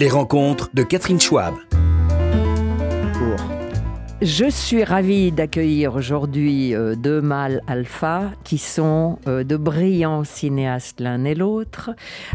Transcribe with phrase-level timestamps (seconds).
[0.00, 1.56] Les rencontres de Catherine Schwab.
[4.22, 11.00] Je suis ravie d'accueillir aujourd'hui euh, deux mâles alpha qui sont euh, de brillants cinéastes
[11.00, 11.90] l'un et l'autre.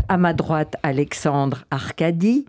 [0.09, 2.43] À ma droite, Alexandre Arcadi,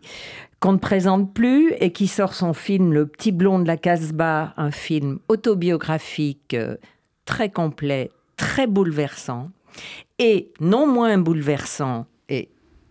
[0.59, 4.53] qu'on ne présente plus et qui sort son film Le petit blond de la Casbah,
[4.57, 6.75] un film autobiographique euh,
[7.25, 9.53] très complet, très bouleversant
[10.19, 12.49] et non moins bouleversant et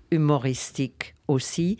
[0.10, 1.77] humoristique aussi.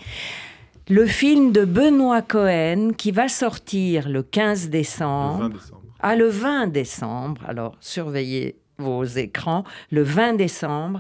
[0.90, 5.44] Le film de Benoît Cohen qui va sortir le 15 décembre.
[5.44, 5.82] Le 20 décembre.
[6.02, 7.42] Ah, le 20 décembre.
[7.48, 9.64] Alors, surveillez vos écrans.
[9.92, 11.00] Le 20 décembre.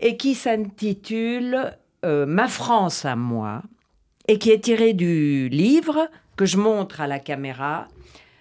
[0.00, 3.62] Et qui s'intitule euh, Ma France à moi.
[4.28, 7.88] Et qui est tiré du livre que je montre à la caméra.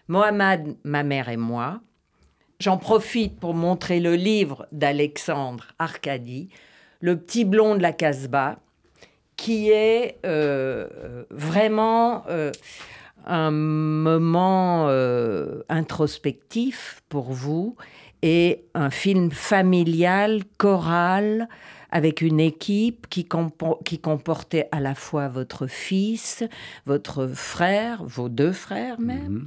[0.09, 1.80] Mohamed, ma mère et moi.
[2.59, 6.49] J'en profite pour montrer le livre d'Alexandre Arcadi,
[6.99, 8.59] Le petit blond de la Casbah,
[9.38, 12.52] qui est euh, vraiment euh,
[13.25, 17.75] un moment euh, introspectif pour vous
[18.22, 21.47] et un film familial, choral,
[21.92, 26.44] avec une équipe qui, compo- qui comportait à la fois votre fils,
[26.86, 29.45] votre frère, vos deux frères même,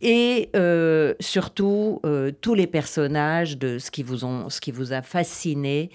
[0.00, 4.92] et euh, surtout euh, tous les personnages de ce qui vous, ont, ce qui vous
[4.92, 5.90] a fasciné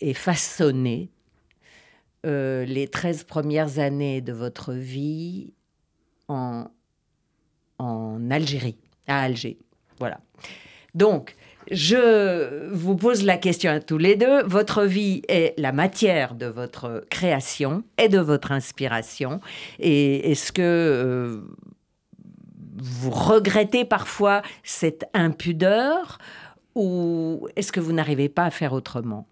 [0.00, 1.08] et façonné
[2.24, 5.52] euh, les 13 premières années de votre vie
[6.28, 6.66] en,
[7.78, 9.58] en Algérie, à Alger.
[9.98, 10.20] Voilà.
[10.94, 11.34] Donc,
[11.70, 14.42] je vous pose la question à tous les deux.
[14.44, 19.40] Votre vie est la matière de votre création et de votre inspiration.
[19.78, 21.40] Et est-ce que euh,
[22.76, 26.18] vous regrettez parfois cette impudeur
[26.74, 29.26] ou est-ce que vous n'arrivez pas à faire autrement?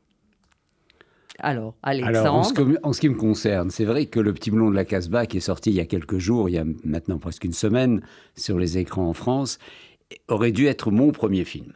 [1.41, 2.19] Alors, Alexandre.
[2.19, 4.71] Alors, en ce, que- en ce qui me concerne, c'est vrai que Le Petit Blond
[4.71, 7.19] de la Casbah, qui est sorti il y a quelques jours, il y a maintenant
[7.19, 8.03] presque une semaine,
[8.37, 9.59] sur les écrans en France,
[10.29, 11.73] aurait dû être mon premier film.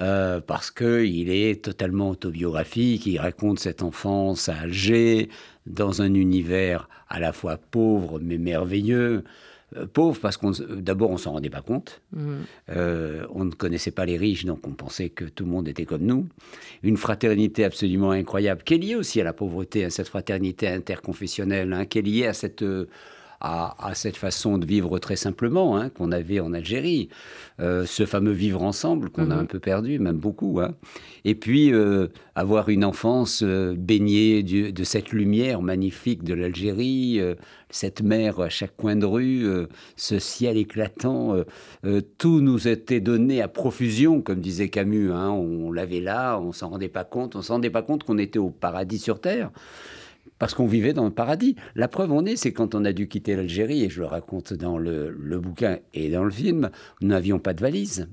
[0.00, 5.28] Euh, parce qu'il est totalement autobiographique, il raconte cette enfance à Alger,
[5.66, 9.24] dans un univers à la fois pauvre mais merveilleux.
[9.76, 12.38] Euh, pauvre parce qu'on d'abord on s'en rendait pas compte, Mhm.
[12.70, 15.84] Euh, on ne connaissait pas les riches, donc on pensait que tout le monde était
[15.84, 16.26] comme nous.
[16.82, 21.72] Une fraternité absolument incroyable, qui est liée aussi à la pauvreté, à cette fraternité interconfessionnelle,
[21.74, 22.88] hein, qui est liée à cette, euh,
[23.40, 27.08] à, à cette façon de vivre très simplement hein, qu'on avait en Algérie.
[27.60, 29.40] Euh, ce fameux vivre ensemble qu'on a Mhm.
[29.40, 30.60] un peu perdu, même beaucoup.
[30.60, 30.74] hein.
[31.24, 37.20] Et puis euh, avoir une enfance euh, baignée du- de cette lumière magnifique de l'Algérie,
[37.70, 39.44] cette mer à chaque coin de rue,
[39.96, 41.34] ce ciel éclatant.
[42.18, 45.12] tout nous était donné à profusion, comme disait Camus.
[45.12, 45.30] hein.
[45.30, 47.36] On l'avait là, on s'en rendait pas compte.
[47.36, 49.50] On s'en rendait pas compte qu'on était au paradis sur terre.
[50.38, 51.56] Parce qu'on vivait dans le paradis.
[51.74, 54.52] La preuve en est, c'est quand on a dû quitter l'Algérie, et je le raconte
[54.54, 58.08] dans le, le bouquin et dans le film, nous n'avions pas de valise.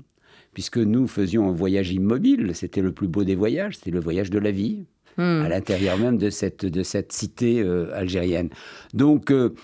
[0.54, 4.30] Puisque nous faisions un voyage immobile, c'était le plus beau des voyages, c'était le voyage
[4.30, 4.84] de la vie,
[5.18, 5.40] Hmm.
[5.44, 8.50] à l'intérieur même de cette, de cette cité euh, algérienne.
[8.92, 9.54] Donc, euh,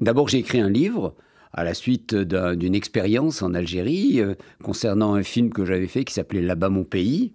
[0.00, 1.14] d'abord, j'ai écrit un livre
[1.52, 6.04] à la suite d'un- d'une expérience en Algérie euh, concernant un film que j'avais fait
[6.04, 7.34] qui s'appelait Là-bas mon pays.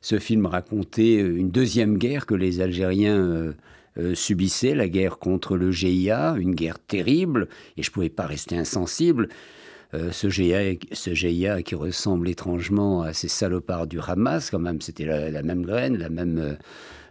[0.00, 3.52] Ce film racontait euh, une deuxième guerre que les Algériens euh,
[3.98, 8.26] euh, subissaient, la guerre contre le GIA, une guerre terrible, et je ne pouvais pas
[8.26, 9.28] rester insensible.
[10.12, 15.06] Ce, GIA, ce GIA qui ressemble étrangement à ces salopards du Hamas, quand même, c'était
[15.06, 16.58] la, même graine, la même,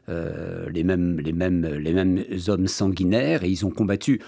[0.08, 4.22] les, mêmes, les, mêmes, les mêmes hommes sanguinaires, et ils ont combattu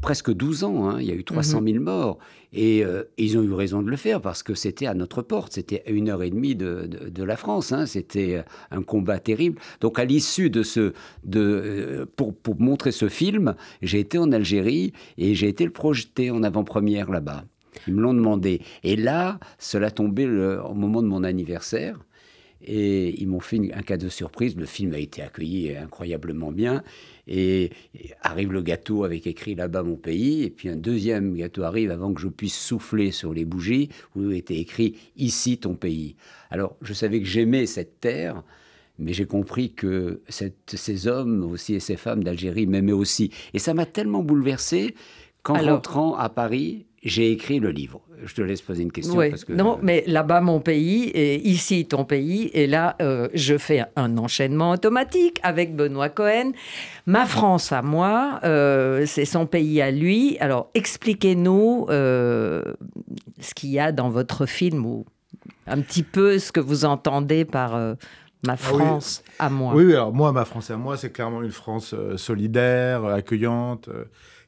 [0.00, 2.18] presque 12 ans, hein, il y a eu 300 000 morts,
[2.52, 5.54] et euh, ils ont eu raison de le faire parce que c'était à notre porte,
[5.54, 9.18] c'était à une heure et demie de, de- de la France, hein, c'était un combat
[9.18, 9.58] terrible.
[9.80, 10.92] Donc à l'issue de ce,
[11.24, 15.72] de, euh, pour, pour montrer ce film, j'ai été en Algérie et j'ai été le
[15.72, 17.44] projeter en avant-première là-bas.
[17.86, 18.62] Ils me l'ont demandé.
[18.84, 21.98] Et là, cela tombait le- au moment de mon anniversaire.
[22.66, 24.56] Et ils m'ont fait une- un cadeau surprise.
[24.56, 26.82] Le film a été accueilli incroyablement bien.
[27.28, 30.42] Et, et arrive le gâteau avec écrit là-bas mon pays.
[30.42, 34.30] Et puis un deuxième gâteau arrive avant que je puisse souffler sur les bougies où
[34.30, 36.16] était écrit ici ton pays.
[36.50, 38.42] Alors je savais que j'aimais cette terre.
[38.98, 43.30] Mais j'ai compris que cette- ces hommes aussi et ces femmes d'Algérie m'aimaient aussi.
[43.52, 44.94] Et ça m'a tellement bouleversé
[45.42, 48.00] qu'en rentrant à Paris, j'ai écrit le livre.
[48.24, 49.16] Je te laisse poser une question.
[49.16, 52.50] Oui, parce que, non, mais là-bas mon pays et ici ton pays.
[52.52, 56.52] Et là, euh, je fais un enchaînement automatique avec Benoît Cohen.
[57.06, 60.36] Ma France à moi, euh, c'est son pays à lui.
[60.40, 62.62] Alors, expliquez-nous euh,
[63.40, 65.04] ce qu'il y a dans votre film ou
[65.66, 67.94] un petit peu ce que vous entendez par, euh,
[68.46, 69.74] Ma Ah France à moi.
[69.74, 74.04] Oui, alors moi, ma France à moi, c'est clairement une France euh, solidaire, accueillante, euh,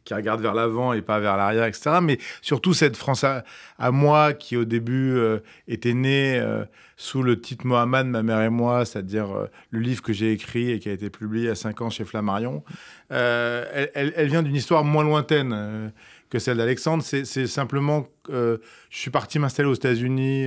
[0.08, 1.98] qui regarde vers l'avant et pas vers l'arrière, etc.
[2.02, 3.44] Mais surtout cette France à,
[3.90, 6.64] moi qui, au début, euh, était née euh,
[6.96, 10.70] sous le titre Mohamed, ma mère et moi, c'est-à-dire euh, le livre que j'ai écrit
[10.70, 12.64] et qui a été publié à 5 ans chez Flammarion.
[13.10, 15.92] Elle, elle- vient d'une histoire moins lointaine.
[16.30, 18.58] que celle d'Alexandre, c'est simplement, euh,
[18.90, 20.46] je suis parti m'installer aux États-Unis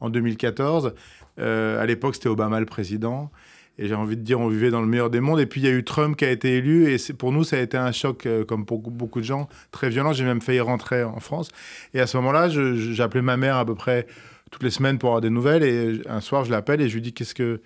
[0.00, 0.94] en 2014.
[1.38, 3.30] Euh, à l'époque, c'était Obama le président.
[3.82, 5.40] Et j'ai envie de dire, on vivait dans le meilleur des mondes.
[5.40, 6.92] Et puis, il y a eu Trump qui a été élu.
[6.92, 9.88] Et pour nous, ça a été un choc, euh, comme pour beaucoup de gens, très
[9.88, 10.12] violent.
[10.12, 11.48] J'ai même failli rentrer en France.
[11.94, 12.50] Et à ce moment-là,
[13.02, 14.06] appelé ma mère à peu près
[14.50, 15.62] toutes les semaines pour avoir des nouvelles.
[15.62, 17.62] Et un soir, je l'appelle et je lui dis Qu'est-ce que.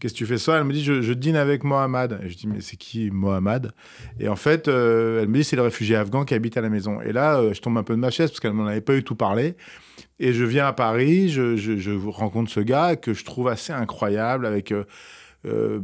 [0.00, 2.20] Qu'est-ce que tu fais ça Elle me dit je, dîne avec Mohamed.
[2.24, 3.72] Et je dis mais c'est qui Mohamed
[4.18, 6.70] Et en fait, euh, elle me dit c'est le réfugié afghan qui habite à la
[6.70, 7.02] maison.
[7.02, 8.94] Et là, euh, je tombe un peu de ma chaise parce qu'elle m'en avait pas
[8.94, 9.56] eu tout parlé.
[10.18, 14.72] Et je viens à Paris, je, rencontre ce gars que je trouve assez incroyable avec
[14.72, 14.84] euh,
[15.46, 15.80] euh,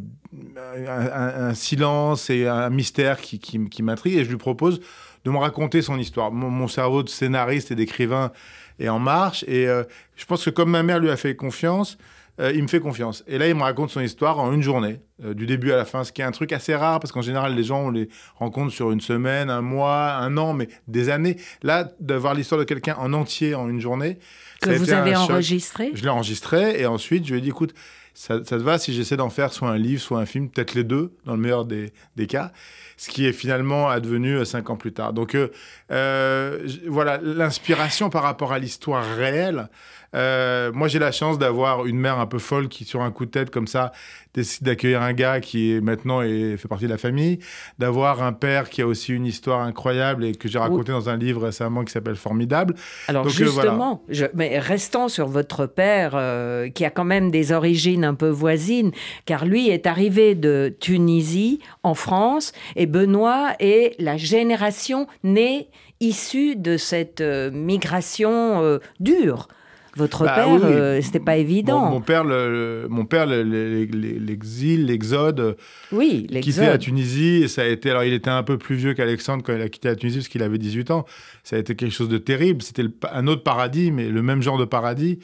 [0.57, 4.17] un, silence et un mystère qui, qui, qui m'intrigue.
[4.17, 4.81] Et je lui propose
[5.25, 6.31] de me raconter son histoire.
[6.31, 8.33] Mon, mon cerveau de scénariste et d'écrivain
[8.79, 9.45] est en marche.
[9.49, 9.85] Et euh,
[10.17, 11.99] je pense que comme ma mère lui a fait confiance,
[12.39, 13.25] euh, il me fait confiance.
[13.27, 15.87] Et là, il me raconte son histoire en une journée, euh, du début à la
[15.87, 18.09] fin, ce qui est un truc assez rare, parce qu'en général, les gens, on les
[18.35, 21.37] rencontre sur une semaine, un mois, un an, mais des années.
[21.63, 24.19] Là, d'avoir l'histoire de quelqu'un en entier en une journée.
[24.61, 25.31] Que vous avez choc.
[25.31, 25.93] enregistré?
[25.95, 27.73] Je l'ai enregistré, et ensuite, je lui ai dit, écoute,
[28.17, 30.85] ça, te va si j'essaie d'en faire soit un livre, soit un film, peut-être les
[30.85, 31.93] deux, dans le meilleur des,
[32.27, 32.51] cas,
[32.97, 35.13] ce qui est finalement advenu euh, cinq ans plus tard.
[35.13, 35.49] Donc euh,
[35.91, 39.69] euh, voilà, l'inspiration par rapport à l'histoire réelle.
[40.17, 43.27] Euh, moi, j'ai la chance d'avoir une mère un peu folle qui, sur un coup
[43.27, 43.93] de tête comme ça,
[44.35, 47.39] décide d'accueillir un gars qui est maintenant et fait partie de la famille,
[47.79, 51.17] d'avoir un père qui a aussi une histoire incroyable et que j'ai raconté dans un
[51.17, 52.75] livre récemment qui s'appelle Formidable.
[53.09, 53.71] Alors Donc, euh, voilà.
[53.71, 58.15] justement, je- mais restons sur votre père, euh, qui a quand même des origines un
[58.15, 58.93] peu voisines,
[59.27, 65.69] car lui est arrivé de Tunisie en France, et Benoît est la génération née
[66.01, 69.49] issue de cette migration dure.
[69.97, 71.87] Votre Bah père, oui, euh, c'était pas évident.
[71.87, 75.57] Mon, mon père, le- le- mon père, le- le- le- l'exil, l'exode,
[75.91, 76.79] oui, quitté la l'exode.
[76.81, 77.91] Tunisie, et ça a été.
[77.91, 80.29] Alors, il était un peu plus vieux qu'Alexandre quand il a quitté la Tunisie parce
[80.29, 81.07] qu'il avait 18 ans.
[81.45, 82.61] Ça a été quelque chose de terrible.
[82.63, 85.19] C'était un autre paradis, mais le même genre de paradis.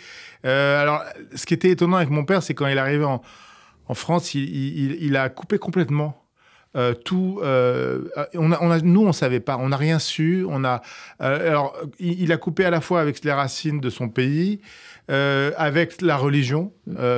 [0.47, 1.03] Euh, alors,
[1.35, 3.21] ce qui était étonnant avec mon père, c'est quand il est arrivé en,
[3.89, 6.22] en France, il, il- il a coupé complètement.
[6.75, 8.05] Euh, tout, euh,
[8.35, 10.47] on a, on a- nous on savait pas, on n'a rien su.
[10.49, 10.81] On a,
[11.21, 14.61] euh, alors il, a coupé à la fois avec les racines de son pays,
[15.11, 16.73] euh, avec la religion.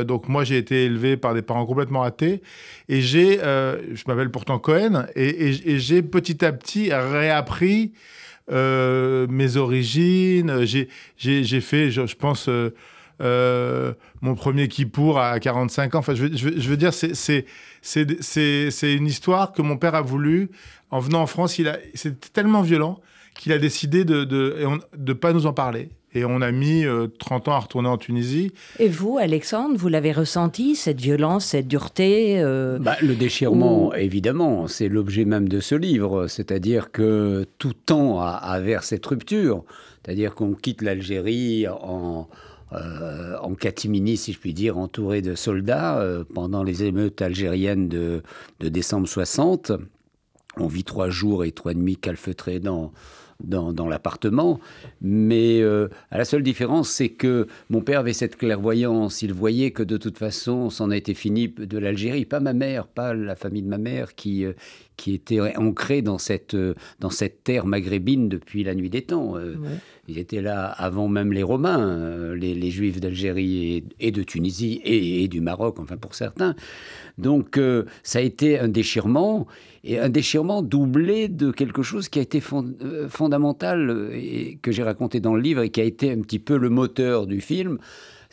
[0.07, 2.43] Donc moi j'ai été élevé par des parents complètement athées
[2.89, 7.93] et j'ai, je m'appelle pourtant Cohen et, j'ai petit à petit réappris
[8.51, 10.65] mes origines.
[10.65, 12.49] J'ai, fait, je, pense.
[13.21, 15.99] mon premier Kippour à 45 ans.
[15.99, 17.45] Enfin, je veux dire, c'est,
[17.85, 20.51] c'est, une histoire que mon père a voulu.
[20.91, 23.01] En venant en France, il a, c'était tellement violent
[23.39, 25.91] qu'il a décidé de ne de, de pas nous en parler.
[26.17, 28.53] Et on a mis euh, 30 ans à retourner en Tunisie.
[28.79, 34.69] Et vous, Alexandre, vous l'avez ressenti, cette violence, cette dureté euh, Bah, le déchirement, évidemment,
[34.69, 36.29] c'est l'objet même de ce livre.
[36.29, 39.65] C'est-à-dire que tout tend à, à vers cette rupture.
[40.05, 42.29] C'est-à-dire qu'on quitte l'Algérie en,
[42.73, 47.89] euh, en catimini, si je puis dire, entouré de soldats euh, pendant les émeutes algériennes
[47.89, 48.23] de,
[48.61, 49.73] décembre 60.
[50.57, 52.93] On vit trois jours et trois nuits calfeutrés dans,
[53.41, 54.61] dans, l'appartement.
[55.01, 59.23] Mais euh, à la seule différence, c'est que mon père avait cette clairvoyance.
[59.23, 62.25] Il voyait que de toute façon, c'en été fini de l'Algérie.
[62.25, 64.47] Pas ma mère, pas la famille de ma mère qui,
[64.97, 69.37] qui était ancrée dans cette, euh, dans cette terre maghrébine depuis la nuit des temps.
[69.37, 69.79] Euh, Ouais.
[70.07, 74.23] Ils étaient là avant même les Romains, euh, les, les Juifs d'Algérie et, et de
[74.23, 76.55] Tunisie et, et du Maroc, enfin pour certains.
[77.17, 79.47] Donc euh, ça a été un déchirement,
[79.83, 82.75] et un déchirement doublé de quelque chose qui a été fond-
[83.09, 86.59] fondamental et que j'ai raconté dans le livre et qui a été un petit peu
[86.59, 87.79] le moteur du film.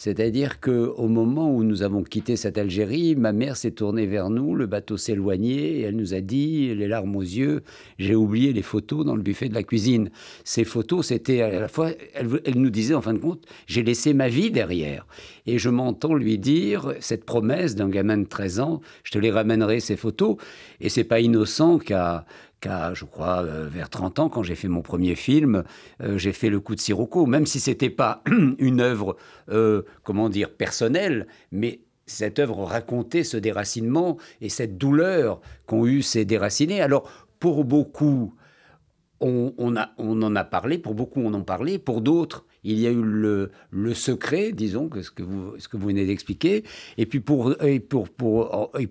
[0.04, 4.56] C'est-à-dire qu'au moment où nous avons quitté cette Algérie, ma mère s'est tournée vers nous,
[4.56, 7.62] le bateau s'éloignait, et elle nous a dit, les larmes aux yeux,
[8.00, 10.10] j'ai oublié les photos dans le buffet de la cuisine.
[10.44, 13.84] Ces photos, c'était à la fois, elle, elle nous disait en fin de compte, j'ai
[13.84, 15.06] laissé ma vie derrière.
[15.46, 19.30] Et je m'entends lui dire cette promesse d'un gamin de 13 ans, je te les
[19.30, 20.38] ramènerai ces photos.
[20.80, 22.26] Et c'est pas innocent qu'à
[22.66, 25.64] je crois, euh, vers 30 ans, quand j'ai fait mon premier film,
[26.02, 28.24] euh, j'ai fait Le coup de Sirocco, même si c'était pas
[28.60, 29.18] une œuvre,
[29.50, 36.02] euh, comment dire, personnelle, mais cette œuvre racontait ce déracinement et cette douleur qu'ont eu
[36.02, 36.82] ces déracinés.
[36.82, 38.34] Alors, pour beaucoup,
[39.20, 42.92] on, on en a parlé, pour beaucoup on en parlait, pour d'autres, il y a
[42.92, 46.64] eu le, secret, disons, que ce que vous, venez d'expliquer,
[46.98, 47.56] et puis pour,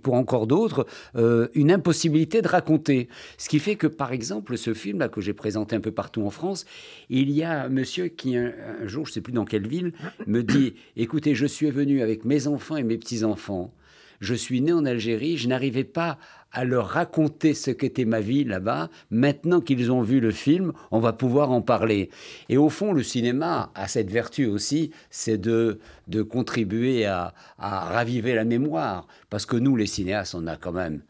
[0.08, 0.86] encore d'autres,
[1.16, 3.08] euh, une impossibilité de raconter.
[3.38, 6.30] Ce qui fait que, par exemple, ce film-là que j'ai présenté un peu partout en
[6.30, 6.64] France,
[7.08, 8.52] il y a un monsieur qui, un,
[8.86, 9.92] jour, je ne sais plus dans quelle ville,
[10.26, 13.72] me dit, écoutez, je suis venu avec mes enfants et mes petits-enfants.
[14.20, 16.18] Je suis né en Algérie, je n'arrivais pas
[16.52, 18.90] à leur raconter ce qu'était ma vie là-bas.
[19.11, 22.11] Maintenant qu'ils ont vu le film, on va pouvoir en parler.
[22.49, 25.78] Et au fond, le cinéma a cette vertu aussi, c'est de,
[26.09, 29.07] de contribuer à, à raviver la mémoire.
[29.28, 31.02] Parce que nous, les cinéastes, on a quand même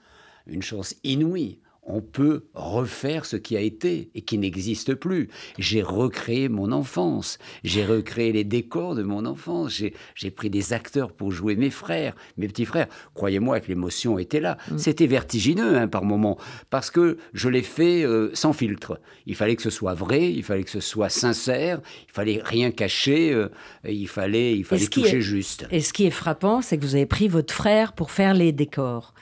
[0.46, 5.28] une chance inouïe on peut refaire ce qui a été et qui n'existe plus.
[5.58, 9.82] J'ai recréé mon enfance, j'ai recréé les décors de mon enfance,
[10.14, 12.86] j'ai pris des acteurs pour jouer mes frères, mes petits frères.
[13.14, 14.56] Croyez-moi que l'émotion était là.
[14.70, 14.78] Mm.
[14.78, 16.38] C'était vertigineux hein, par moments,
[16.70, 19.00] parce que je l'ai fait euh, sans filtre.
[19.26, 22.70] Il fallait que ce soit vrai, il fallait que ce soit sincère, il fallait rien
[22.70, 23.48] cacher, euh,
[23.88, 25.66] il fallait, il fallait toucher juste.
[25.70, 28.52] Et ce qui est frappant, c'est que vous avez pris votre frère pour faire les
[28.52, 29.14] décors.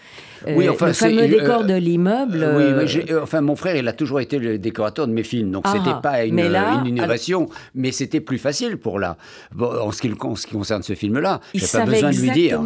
[0.46, 3.86] Oui, euh, enfin, le fameux décor de l'immeuble oui, euh, euh, enfin, mon frère, il
[3.88, 6.38] a toujours été le décorateur de mes films, donc c'était ah, pas une,
[6.86, 9.16] innovation, mais c'était plus facile pour là.
[9.58, 12.60] en, ce qui, concerne ce film-là, j'ai pas besoin de lui dire.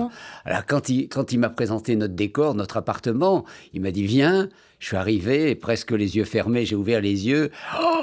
[0.45, 4.49] Alors, quand il, quand il m'a présenté notre décor, notre appartement, il m'a dit Viens.
[4.83, 7.53] Je suis arrivé, presque les yeux fermés, j'ai ouvert les yeux.
[7.81, 8.01] Oh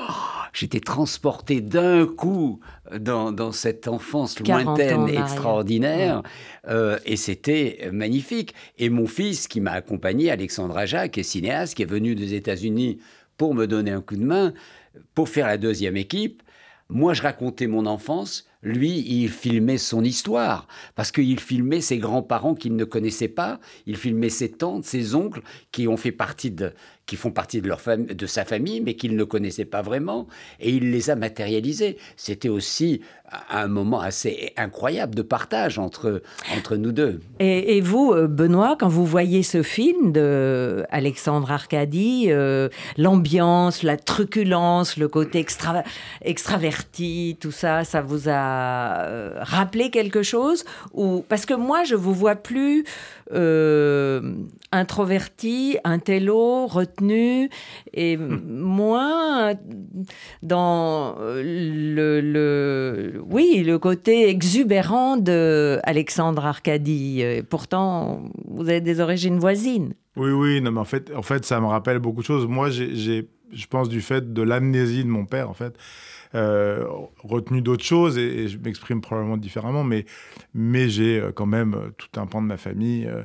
[0.53, 2.61] J'étais transporté d'un coup
[2.97, 6.23] dans, cette enfance lointaine, extraordinaire,
[6.69, 8.55] euh, et c'était magnifique.
[8.77, 12.33] Et mon fils, qui m'a accompagné, Alexandre Aja, qui est cinéaste, qui est venu des
[12.33, 12.99] États-Unis
[13.35, 14.53] pour me donner un coup de main,
[15.15, 16.41] pour faire la deuxième équipe,
[16.87, 18.48] moi, je racontais mon enfance.
[18.61, 20.67] Lui, il filmait son histoire.
[20.95, 23.59] Parce qu'il filmait ses grands-parents qu'il ne connaissait pas.
[23.85, 26.73] Il filmait ses tantes, ses oncles, qui ont fait partie de,
[27.09, 30.27] qui font partie de, leur de sa famille, mais qu'il ne connaissait pas vraiment,
[30.59, 31.97] et il les a matérialisés.
[32.17, 33.01] C'était aussi
[33.49, 36.21] un moment assez incroyable de partage entre,
[36.55, 37.19] entre nous deux.
[37.39, 43.97] Et, vous, euh, Benoît, quand vous voyez ce film de Alexandre Arcadie, euh, l'ambiance, la
[43.97, 45.83] truculence, le côté extra,
[46.21, 50.63] extraverti, tout ça, ça vous a euh, rappelé quelque chose?
[50.93, 52.83] Ou Parce que moi, je vous vois plus
[54.71, 57.49] introverti, intello, retenu,
[57.93, 58.41] et hmm.
[58.47, 59.53] moins
[60.43, 67.23] dans le, le, oui, le côté exubérant de Alexandre Arcadie.
[67.49, 69.93] Pourtant, vous avez des origines voisines.
[70.15, 72.45] Oui, oui, non, mais en fait, en fait, ça me rappelle beaucoup de choses.
[72.47, 75.75] Moi, j'ai, je pense du fait de l'amnésie de mon père, en fait.
[76.35, 76.85] Euh,
[77.23, 80.05] retenu d'autres choses et, je m'exprime probablement différemment, mais,
[80.53, 83.23] mais j'ai euh, quand même tout un pan de ma famille euh,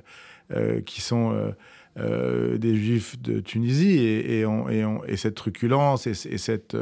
[0.53, 1.53] euh, qui sont euh,
[1.99, 6.77] euh, des juifs de Tunisie et, et, et, cette truculence et, cette,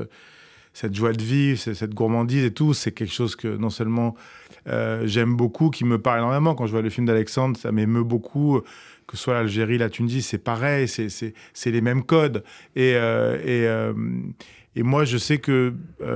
[0.73, 4.17] cette joie de vivre, cette gourmandise et tout, c'est quelque chose que non seulement
[4.67, 6.57] j'aime beaucoup, qui me parle énormément.
[6.57, 8.61] Quand je vois le film d'Alexandre, ça m'émeut beaucoup.
[9.07, 12.43] Que ce soit l'Algérie, la Tunisie, c'est pareil, c'est les mêmes codes.
[12.75, 12.97] Et,
[14.76, 15.75] et, moi, je sais que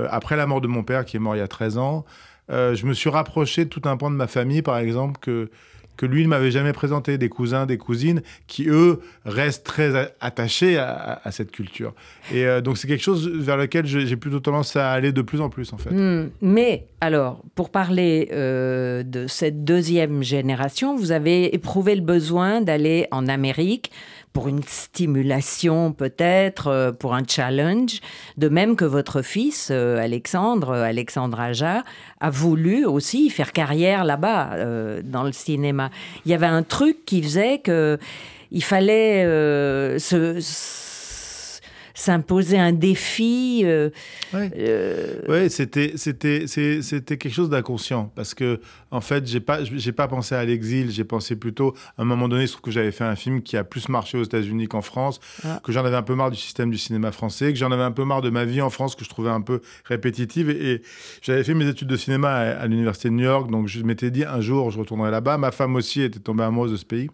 [0.09, 2.05] après la mort de mon père, qui est mort il y a 13 ans,
[2.49, 5.49] je me suis rapproché de tout un pan de ma famille, par exemple, que
[5.97, 10.77] que lui ne m'avait jamais présenté, des cousins, des cousines, qui eux restent très attachés
[10.77, 11.93] à, cette culture.
[12.33, 15.41] Et euh, donc c'est quelque chose vers lequel j'ai plutôt tendance à aller de plus
[15.41, 15.89] en plus en fait.
[15.89, 16.29] Hmm.
[16.41, 23.07] mais alors, pour parler euh, de cette deuxième génération, vous avez éprouvé le besoin d'aller
[23.11, 23.91] en Amérique
[24.37, 28.01] pour une stimulation peut-être, euh, pour un challenge,
[28.37, 31.83] de même que votre fils, euh, Alexandre, euh, Alexandre Aja,
[32.19, 34.51] a voulu aussi faire carrière là-bas,
[35.03, 35.89] dans le cinéma.
[36.23, 37.97] Il y avait un truc qui faisait que
[38.51, 39.23] il fallait
[39.97, 40.39] se
[41.97, 43.61] s'imposer un défi.
[43.63, 43.89] Euh,
[44.33, 48.61] oui, euh, c'était c'était c'était quelque chose d'inconscient parce que
[48.91, 52.27] en fait j'ai pas j'ai pas pensé à l'exil, j'ai pensé plutôt à un moment
[52.27, 54.83] donné, je trouve que j'avais fait un film qui a plus marché aux États-Unis qu'en
[54.83, 55.59] France, ah.
[55.63, 57.91] que j'en avais un peu marre du système du cinéma français, que j'en avais un
[57.91, 60.83] peu marre de ma vie en France que je trouvais un peu répétitive et,
[61.23, 64.11] j'avais fait mes études de cinéma à, à l'université de New York, donc je m'étais
[64.11, 65.39] dit un jour je retournerai là-bas.
[65.39, 67.09] Ma femme aussi était tombée amoureuse de ce pays.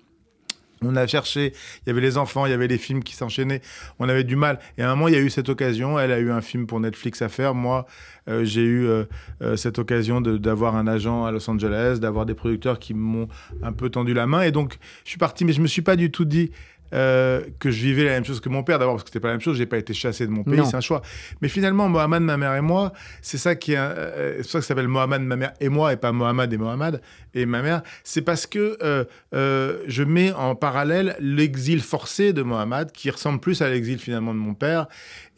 [0.85, 1.53] On a cherché,
[1.85, 3.61] il y avait les enfants, il y avait les films qui s'enchaînaient,
[3.99, 4.59] on avait du mal.
[4.77, 6.67] Et à un moment, il y a eu cette occasion, elle a eu un film
[6.67, 7.85] pour Netflix à faire, moi,
[8.29, 9.03] euh, j'ai eu euh,
[9.41, 13.27] euh, cette occasion d'avoir un agent à Los Angeles, d'avoir des producteurs qui m'ont
[13.61, 14.43] un peu tendu la main.
[14.43, 16.51] Et donc, je suis parti, mais je me suis pas du tout dit,
[16.93, 18.79] euh, que je vivais la même chose que mon père.
[18.79, 20.61] D'abord parce que c'était pas la même chose, j'ai pas été chassé de mon pays,
[20.65, 21.01] c'est un choix.
[21.41, 24.59] Mais finalement, Mohamed, ma mère et moi, c'est ça qui est, euh, c'est pour ça
[24.59, 27.01] que ça s'appelle Mohamed, ma mère et moi, et pas Mohamed et Mohamed
[27.33, 27.81] et ma mère.
[28.03, 33.39] C'est parce que euh, euh, je mets en parallèle l'exil forcé de Mohamed, qui ressemble
[33.39, 34.87] plus à l'exil finalement de mon père,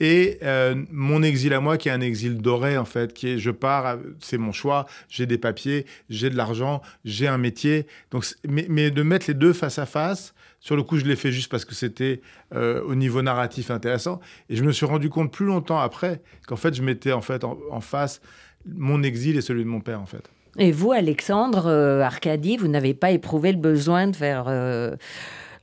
[0.02, 0.40] et
[0.92, 3.98] mon exil à moi, qui est un exil doré en fait, qui est je pars,
[4.20, 7.88] c'est mon choix, j'ai des papiers, j'ai de l'argent, j'ai un métier.
[8.12, 10.34] Donc, mais de mettre les deux face à face.
[10.66, 12.22] Sur le coup, je l'ai fait juste parce que c'était
[12.56, 14.20] euh, au niveau narratif intéressant.
[14.50, 17.44] Et je me suis rendu compte plus longtemps après qu'en fait, je mettais en fait
[17.44, 18.20] en, en face
[18.66, 20.24] mon exil et celui de mon père en fait.
[20.58, 24.96] Et vous, Alexandre euh, Arcadie, vous n'avez pas éprouvé le besoin de faire euh,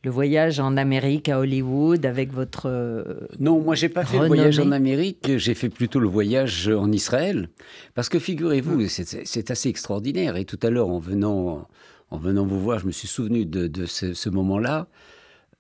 [0.05, 2.69] le voyage en Amérique, à Hollywood, avec votre...
[2.69, 6.69] euh, Non, moi j'ai pas fait le voyage en Amérique, j'ai fait plutôt le voyage
[6.69, 7.49] en Israël.
[7.97, 10.37] Parce que figurez-vous, c'est assez extraordinaire.
[10.37, 11.67] Et tout à l'heure, en venant,
[12.13, 14.87] en venant vous voir, je me suis souvenu de, de ce, ce moment-là.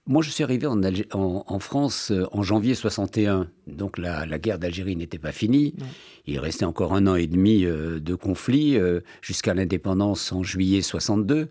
[0.07, 3.49] Moi, je suis arrivé en, en- en France euh, en janvier 61.
[3.67, 5.75] Donc la, la guerre d'Algérie n'était pas finie.
[5.79, 5.87] Non.
[6.27, 10.83] Il restait encore un an et demi euh, de conflit euh, jusqu'à l'indépendance en juillet
[10.83, 11.49] 62.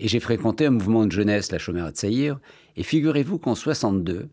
[0.00, 2.38] Et j'ai fréquenté un mouvement de jeunesse, la Chômère de Saïr.
[2.76, 4.28] Et figurez-vous qu'en 62,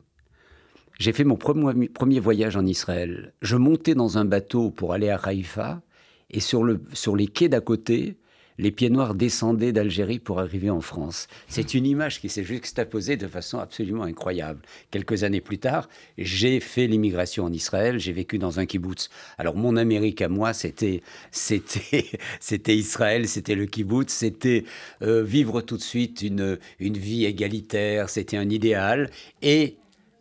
[0.99, 3.33] j'ai fait mon premier, premier voyage en Israël.
[3.41, 5.81] Je montais dans un bateau pour aller à Haïfa
[6.29, 8.17] et sur, le, sur les quais d'à côté,
[8.61, 11.27] les pieds noirs descendaient d'Algérie pour arriver en France.
[11.47, 14.61] C'est une image qui s'est juxtaposée de façon absolument incroyable.
[14.91, 15.89] Quelques années plus tard,
[16.19, 19.09] j'ai fait l'immigration en Israël, j'ai vécu dans un kibbutz.
[19.39, 21.01] Alors mon Amérique à moi, c'était
[21.31, 22.05] c'était
[22.39, 24.63] c'était Israël, c'était le kibbutz, c'était
[25.01, 29.09] euh, vivre tout de suite une une vie égalitaire, c'était un idéal
[29.41, 29.77] et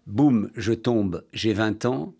[0.06, 2.14] boum, je tombe, j'ai 20 ans,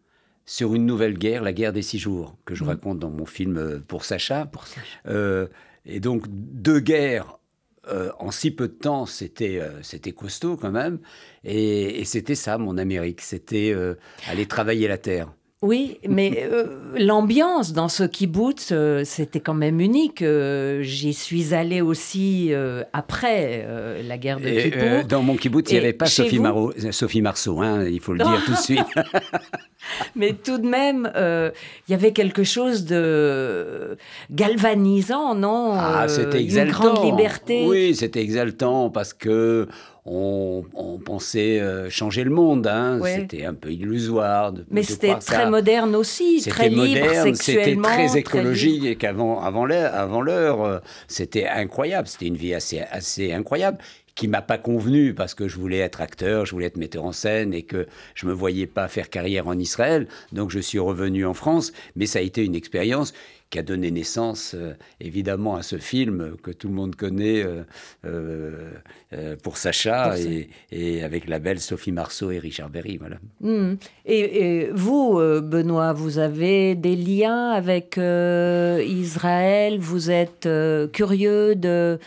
[0.50, 3.56] sur une nouvelle guerre, la guerre des six jours, que je raconte dans mon film
[3.56, 4.46] euh, Pour Sacha.
[4.46, 4.80] pour ça.
[5.06, 5.46] Euh,
[5.84, 7.40] et donc, deux guerres
[7.88, 11.00] euh, en si peu de temps, c'était euh, c'était costaud quand même.
[11.44, 13.20] Et, c'était ça, mon Amérique.
[13.22, 13.94] C'était euh,
[14.28, 15.32] aller travailler la terre.
[15.62, 20.22] Oui, mais euh, l'ambiance dans ce kibbutz, euh, c'était quand même unique.
[20.22, 23.66] Euh, J'y suis allée aussi euh, après
[24.02, 25.04] la guerre de Kippour.
[25.06, 28.24] dans mon kibbutz, il n'y avait pas Sophie, vous Sophie Marceau, hein, il faut le
[28.24, 28.80] dire tout de suite.
[30.16, 33.98] Mais tout de même, il y avait quelque chose de
[34.30, 36.94] galvanisant, non Ah, c'était Une exaltant.
[36.94, 37.66] grande liberté.
[37.66, 39.68] Oui, c'était exaltant parce que
[40.06, 42.66] on, on pensait euh, changer le monde.
[42.66, 42.98] hein.
[43.00, 43.16] Ouais.
[43.20, 44.52] C'était un peu illusoire.
[44.52, 45.50] De, Mais c'était très ça.
[45.50, 47.82] moderne aussi, très libre moderne, c'était sexuellement.
[47.88, 52.08] très écologique et qu'avant avant l'heure, avant l'heure, euh, c'était incroyable.
[52.08, 53.78] C'était une vie assez, assez incroyable
[54.16, 57.12] qui m'a pas convenu parce que je voulais être acteur, je voulais être metteur en
[57.12, 60.08] scène et que je me voyais pas faire carrière en Israël.
[60.32, 63.14] Donc je suis revenu en France, mais ça a été une expérience
[63.50, 67.62] qui a donné naissance euh, évidemment à ce film que tout le monde connaît euh,
[68.04, 72.96] euh, pour Sacha et, et avec la belle Sophie Marceau et Richard Berry.
[72.96, 73.16] Voilà.
[73.40, 73.74] Hmm.
[74.06, 79.78] Et, et vous, Benoît, vous avez des liens avec euh, Israël?
[79.80, 81.98] Vous êtes euh, curieux de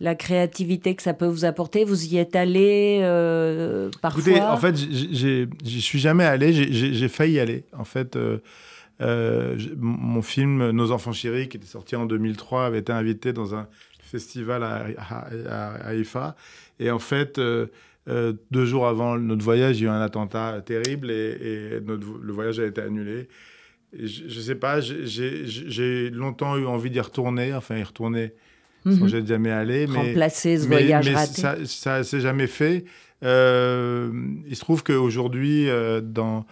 [0.00, 1.84] la créativité que ça peut vous apporter?
[1.84, 6.52] Vous y êtes allé euh, parfois Écoutez, en fait, j'y suis jamais allé.
[6.52, 7.64] j'ai- failli y aller.
[7.78, 8.38] En fait, euh,
[9.00, 13.32] euh, j'ai- mon film Nos enfants chéris, qui était sorti en 2003, avait été invité
[13.32, 13.66] dans un
[14.02, 16.34] festival à, à, Haïfa.
[16.78, 17.66] Et en fait, euh,
[18.08, 21.80] euh, deux jours avant notre voyage, il y a eu un attentat terrible et, et
[21.80, 23.28] notre, vo- le voyage a été annulé.
[23.96, 27.82] Et je, je sais pas, j'ai- j'ai j'ai longtemps eu envie d'y retourner, enfin y
[27.82, 28.32] retourner,
[28.84, 29.08] sans Mhm.
[29.08, 29.86] j'être jamais allé.
[29.86, 32.84] Mais, remplacer ce mais, voyage mais raté ça, ça s'est jamais fait.
[33.22, 34.10] Euh,
[34.46, 36.46] il se trouve qu'aujourd'hui, euh, dans,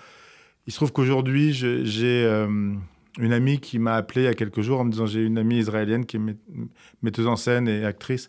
[0.69, 2.47] il se trouve qu'aujourd'hui, j'ai euh,
[3.19, 5.39] une amie qui m'a appelé il y a quelques jours en me disant j'ai une
[5.39, 6.37] amie israélienne qui est met-
[7.01, 8.29] metteuse en scène et actrice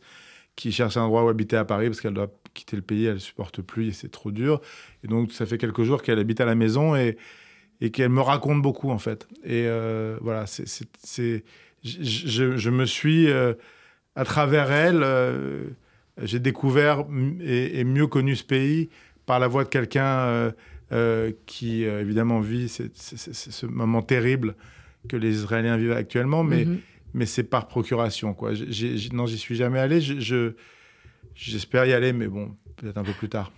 [0.56, 3.15] qui cherche un endroit où habiter à Paris parce qu'elle doit quitter le pays, elle
[3.15, 4.62] ne supporte plus et c'est trop dur.
[5.04, 7.17] Et donc ça fait quelques jours qu'elle habite à la maison et,
[7.82, 9.28] et qu'elle me raconte beaucoup en fait.
[9.43, 11.43] Et euh, voilà, c'est,
[11.84, 13.54] je, je- me suis euh,
[14.15, 15.06] à travers elle,
[16.21, 17.04] j'ai découvert
[17.41, 18.88] et mieux connu ce pays
[19.25, 20.54] par la voix de quelqu'un
[20.91, 24.56] euh, qui euh, évidemment vit ce moment terrible
[25.08, 26.80] que les Israéliens vivent actuellement, mais, Mhm.
[27.13, 28.34] mais c'est par procuration.
[28.34, 28.52] Quoi.
[29.13, 30.02] Non, j'y suis jamais allé.
[30.02, 30.54] Je- je-
[31.36, 33.52] J'espère y aller, mais bon, peut-être un peu plus tard.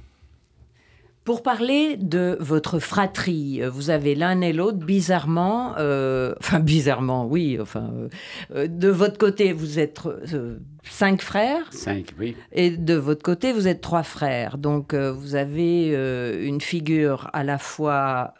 [1.23, 7.59] Pour parler de votre fratrie, vous avez l'un et l'autre bizarrement, euh, enfin bizarrement, oui,
[7.61, 7.91] enfin,
[8.55, 12.35] euh, de votre côté, vous êtes euh, cinq frères Cinq, oui.
[12.51, 14.57] et de votre côté, vous êtes trois frères.
[14.57, 15.89] Donc, vous avez
[16.43, 18.33] une figure à la fois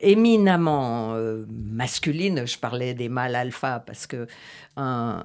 [0.00, 1.14] éminemment
[1.48, 2.46] masculine.
[2.46, 4.26] Je parlais des mâles alpha parce que
[4.76, 5.24] un,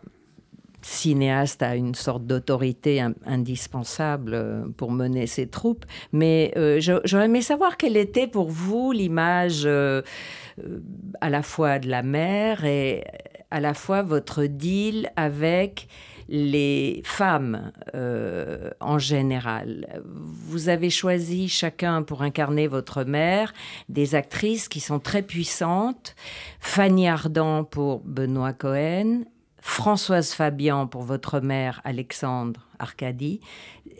[0.85, 5.85] cinéaste a une sorte d'autorité indispensable pour mener ses troupes.
[6.11, 12.65] Mais j'aurais aimé savoir quelle était pour vous l'image à la fois de la mer
[12.65, 13.03] et
[13.51, 15.87] à la fois votre deal avec
[16.29, 20.01] les femmes euh, en général.
[20.05, 23.53] Vous avez choisi chacun pour incarner votre mère
[23.89, 26.15] des actrices qui sont très puissantes.
[26.59, 29.23] Fanny Ardant pour Benoît Cohen,
[29.63, 33.39] Françoise Fabian pour votre mère Alexandre Arcadie.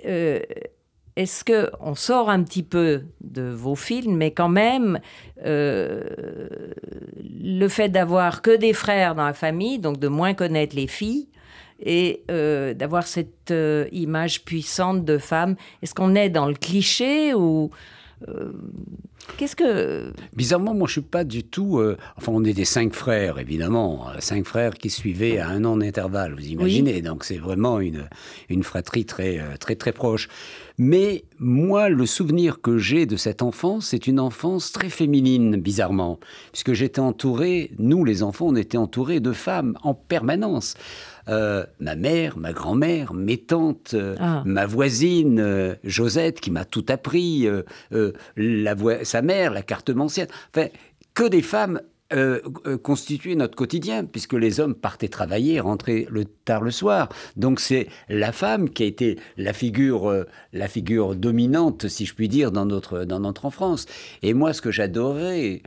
[0.05, 0.41] Euh,
[1.15, 4.99] est-ce que on sort un petit peu de vos films, mais quand même
[5.45, 6.03] euh,
[7.23, 11.29] le fait d'avoir que des frères dans la famille, donc de moins connaître les filles,
[11.79, 13.53] et euh, d'avoir cette
[13.93, 15.55] image puissante de femme.
[15.81, 17.71] Est-ce qu'on est dans le cliché ou
[19.37, 20.13] Qu'est-ce que...
[20.35, 21.81] Bizarrement, moi, je suis pas du tout...
[22.17, 24.07] enfin, on est des cinq frères, évidemment.
[24.19, 27.01] Cinq frères qui suivaient à un an d'intervalle, vous imaginez.
[27.01, 28.07] Donc, c'est vraiment une,
[28.49, 30.27] une fratrie très, très, très proche.
[30.77, 36.19] Mais moi, le souvenir que j'ai de cette enfance, c'est une enfance très féminine, bizarrement.
[36.51, 40.75] Puisque j'étais entouré, nous, les enfants, on était entourés de femmes en permanence.
[41.29, 44.43] Euh, ma mère, ma grand-mère, mes tantes, euh, ah.
[44.45, 47.47] ma voisine euh, Josette qui m'a tout appris,
[48.35, 50.67] la sa mère, la carte mancienne, enfin,
[51.13, 51.81] que des femmes
[52.13, 57.09] euh, euh, constituer notre quotidien, puisque les hommes partaient travailler, rentraient le, tard le soir.
[57.37, 62.13] Donc c'est la femme qui a été la figure, euh, la figure dominante, si je
[62.13, 63.87] puis dire, dans notre, dans notre enfance.
[64.21, 65.63] Et moi, ce que j'adorais,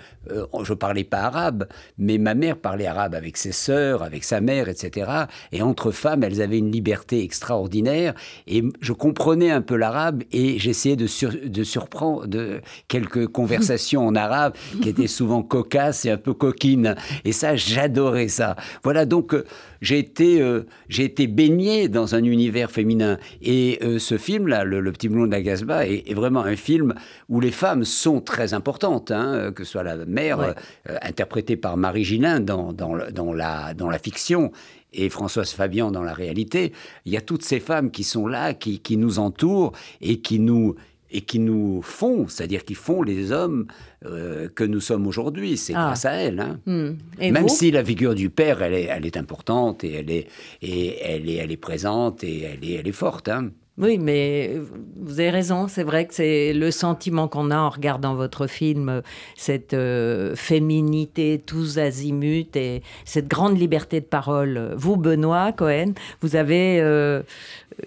[0.63, 1.67] je parlais pas arabe,
[1.99, 5.11] mais ma mère parlait arabe avec ses sœurs, avec sa mère, etc.
[5.53, 8.15] Et entre femmes, elles avaient une liberté extraordinaire.
[8.47, 11.09] Et je comprenais un peu l'arabe et j'essayais de,
[11.49, 16.94] de surprendre de quelques conversations en arabe qui étaient souvent cocasses et un peu coquine.
[17.25, 18.57] Et ça, j'adorais ça.
[18.83, 19.44] Voilà, donc euh,
[19.81, 23.18] j'ai été, euh, j'ai été baigné dans un univers féminin.
[23.42, 26.94] Et euh, ce film-là, le, Petit Blond de la Gasba, est, vraiment un film
[27.29, 30.55] où les femmes sont très importantes, hein, que ce soit la mère,
[31.03, 34.53] interprétée par Marie Gillin dans, dans, dans, la, dans la fiction,
[34.92, 36.72] et Françoise Fabian dans la réalité.
[37.05, 40.40] Il y a toutes ces femmes qui sont là, qui, qui nous entourent et qui
[40.40, 40.75] nous
[41.11, 43.66] et qui nous font, c'est-à-dire qui font les hommes
[44.05, 45.57] euh, que nous sommes aujourd'hui.
[45.57, 45.87] C'est ah.
[45.87, 46.40] grâce à elles.
[46.40, 46.61] Hein.
[46.66, 46.97] Hmm.
[47.21, 50.27] Même si la figure du père, elle est, elle est importante et elle est,
[50.62, 53.29] et elle est, elle est présente et elle est, elle est forte.
[53.29, 53.51] Hein.
[53.79, 54.53] Oui, mais
[54.97, 59.03] vous avez raison, c'est vrai que c'est le sentiment qu'on a en regardant votre film,
[59.37, 64.73] cette euh, féminité tous azimuts et cette grande liberté de parole.
[64.77, 65.92] Vous, Benoît Cohen,
[66.23, 67.23] vous avez euh,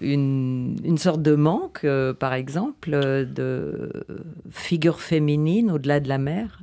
[0.01, 3.91] une, une, sorte de manque, euh, par exemple, de
[4.51, 6.61] figure féminine au-delà de la mère?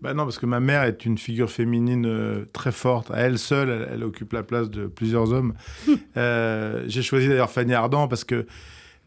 [0.00, 3.10] Bah non, parce que ma mère est une figure féminine euh, très forte.
[3.10, 5.54] À elle seule, elle, occupe la place de plusieurs hommes.
[6.16, 8.46] euh, J'ai choisi d'ailleurs Fanny Ardant parce que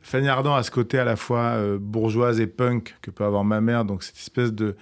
[0.02, 3.62] Fanny Ardant a ce côté à la fois bourgeoise et punk que peut avoir ma
[3.62, 3.86] mère.
[3.86, 4.76] Donc cette espèce de,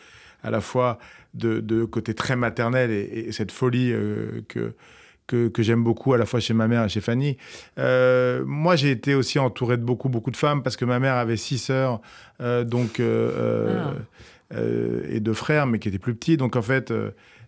[0.43, 0.97] à la fois
[1.33, 3.93] de, de côté très maternel et, et cette folie
[4.49, 4.73] que,
[5.31, 7.37] que, j'aime beaucoup à la fois chez ma mère et chez Fanny.
[7.77, 11.15] Euh, moi, j'ai été aussi entouré de beaucoup, beaucoup de femmes parce que ma mère
[11.15, 12.01] avait six sœurs.
[12.41, 12.99] Euh, donc.
[12.99, 13.93] Euh,
[15.09, 16.35] et deux frères, mais qui étaient plus petits.
[16.35, 16.93] Donc en fait,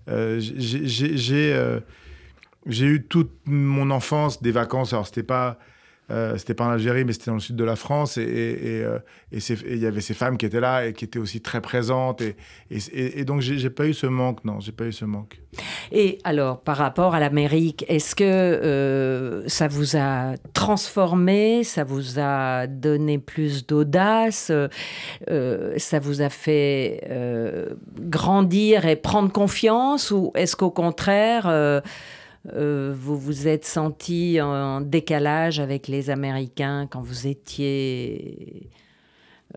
[0.08, 1.65] j'ai
[2.86, 4.93] eu toute mon enfance des vacances.
[4.93, 5.60] Alors c'était pas
[6.12, 8.18] euh, c'était pas en Algérie, mais c'était dans le sud de la France.
[8.18, 8.84] Et
[9.32, 12.22] il euh, y avait ces femmes qui étaient là et qui étaient aussi très présentes.
[12.70, 15.39] Et, donc, j'ai pas eu ce manque, non, j'ai pas eu ce manque.
[15.92, 22.20] Et alors, par rapport à l'Amérique, est-ce que euh, ça vous a transformé, ça vous
[22.20, 24.52] a donné plus d'audace,
[25.78, 27.02] ça vous a fait
[28.00, 31.48] grandir et prendre confiance Ou est-ce qu'au contraire
[32.51, 38.69] euh, vous vous êtes senti en décalage avec les Américains quand vous étiez...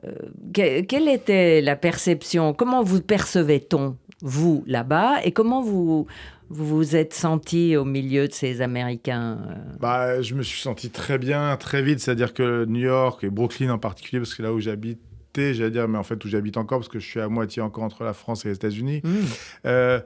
[0.05, 0.13] Euh,
[0.53, 2.53] quelle était la perception?
[2.53, 5.25] Comment vous percevait-on, vous, là-bas?
[5.25, 6.07] Et comment vous,
[6.51, 9.55] vous vous êtes senti au milieu de ces Américains euh?
[9.81, 12.01] bah, Je me suis senti très bien, très vite.
[12.01, 15.89] C'est-à-dire que New York et Brooklyn en particulier, parce que là où j'habitais, j'allais dire,
[15.89, 18.13] mais en fait où j'habite encore, parce que je suis à moitié encore entre la
[18.13, 19.99] France et les États-Unis, mmh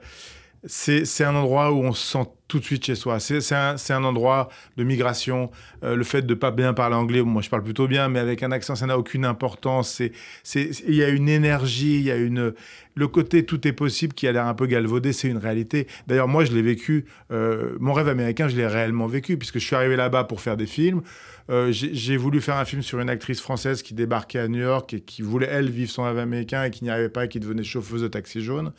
[0.65, 3.19] c'est un endroit où on se sent tout de suite chez soi.
[3.19, 5.49] C'est un, endroit de migration.
[5.83, 8.43] Euh, le fait de pas bien parler anglais, moi je parle plutôt bien, mais avec
[8.43, 10.01] un accent, ça n'a aucune importance.
[10.53, 12.53] Il y a une énergie, il y a une...
[12.93, 15.87] Le côté tout est possible qui a l'air un peu galvaudé, c'est une réalité.
[16.07, 19.65] D'ailleurs, moi je l'ai vécu, euh, mon rêve américain, je l'ai réellement vécu, puisque je
[19.65, 21.01] suis arrivé là-bas pour faire des films.
[21.49, 24.93] Euh, j'ai voulu faire un film sur une actrice française qui débarquait à New York
[24.93, 27.39] et qui voulait, elle, vivre son rêve américain et qui n'y arrivait pas et qui
[27.39, 28.73] devenait chauffeuse de taxi jaune.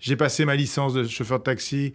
[0.00, 1.94] J'ai passé ma licence de chauffeur de taxi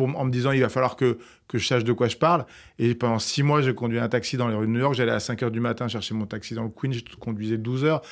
[0.00, 2.46] en me disant il va falloir que, que je sache de quoi je parle.
[2.78, 4.94] Et pendant six mois, j'ai conduit un taxi dans les rues de New York.
[4.94, 6.92] J'allais à 5 heures du matin chercher mon taxi dans le Queens.
[6.92, 8.02] Je conduisais 12 heures.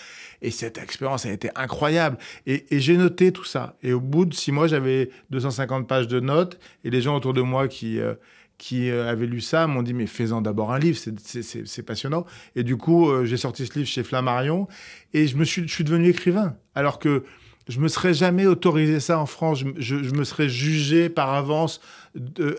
[0.41, 2.19] Et cette expérience a été incroyable.
[2.47, 3.77] Et, j'ai noté tout ça.
[3.83, 6.59] Et au bout de six mois, j'avais 250 pages de notes.
[6.85, 8.15] Et les gens autour de moi qui, euh,
[8.59, 12.27] qui euh, avaient lu ça m'ont dit mais fais-en d'abord un livre, c'est passionnant.
[12.55, 14.69] Et du coup, euh, j'ai sorti ce livre chez Flammarion.
[15.15, 16.57] Et je, me suis, je suis devenu écrivain.
[16.75, 17.25] Alors que
[17.69, 19.65] je me serais jamais autorisé ça en France.
[19.77, 21.81] Je, me serais jugé par avance.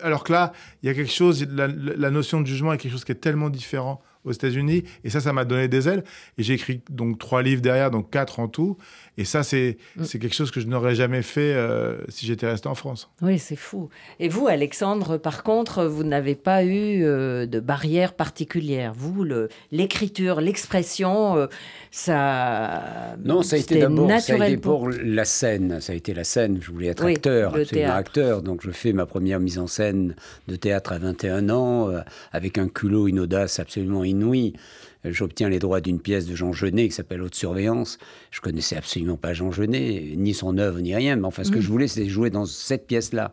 [0.02, 2.92] alors que là, il y a quelque chose, la, la, notion de jugement est quelque
[2.92, 4.84] chose qui est tellement différent aux États-Unis.
[5.04, 6.04] Et ça, ça m'a donné des ailes.
[6.38, 8.78] Et j'ai écrit donc trois livres derrière, donc quatre en tout.
[9.16, 10.04] Et ça, c'est mm.
[10.04, 13.10] c'est quelque chose que je n'aurais jamais fait euh, si j'étais resté en France.
[13.22, 13.88] Oui, c'est fou.
[14.18, 18.92] Et vous, Alexandre, par contre, vous n'avez pas eu euh, de barrière particulière.
[18.94, 19.24] Vous,
[19.70, 21.46] l'écriture, l'expression, euh,
[21.92, 23.16] ça.
[23.24, 24.88] Non, ça a été d'abord ça a été pour...
[24.88, 25.80] la scène.
[25.80, 26.58] Ça a été la scène.
[26.60, 28.42] Je voulais être acteur, absolument acteur.
[28.42, 30.16] Donc je fais ma première mise en scène
[30.48, 31.90] de théâtre à 21 ans,
[32.32, 34.54] avec un culot, une audace absolument inouïe
[35.12, 37.98] j'obtiens les droits d'une pièce de Jean Genet qui s'appelle Haute Surveillance.
[38.30, 41.16] Je connaissais absolument pas Jean Genet, ni son œuvre, ni rien.
[41.16, 41.62] Mais enfin, ce que mm.
[41.62, 43.32] je voulais, c'était jouer dans cette pièce-là.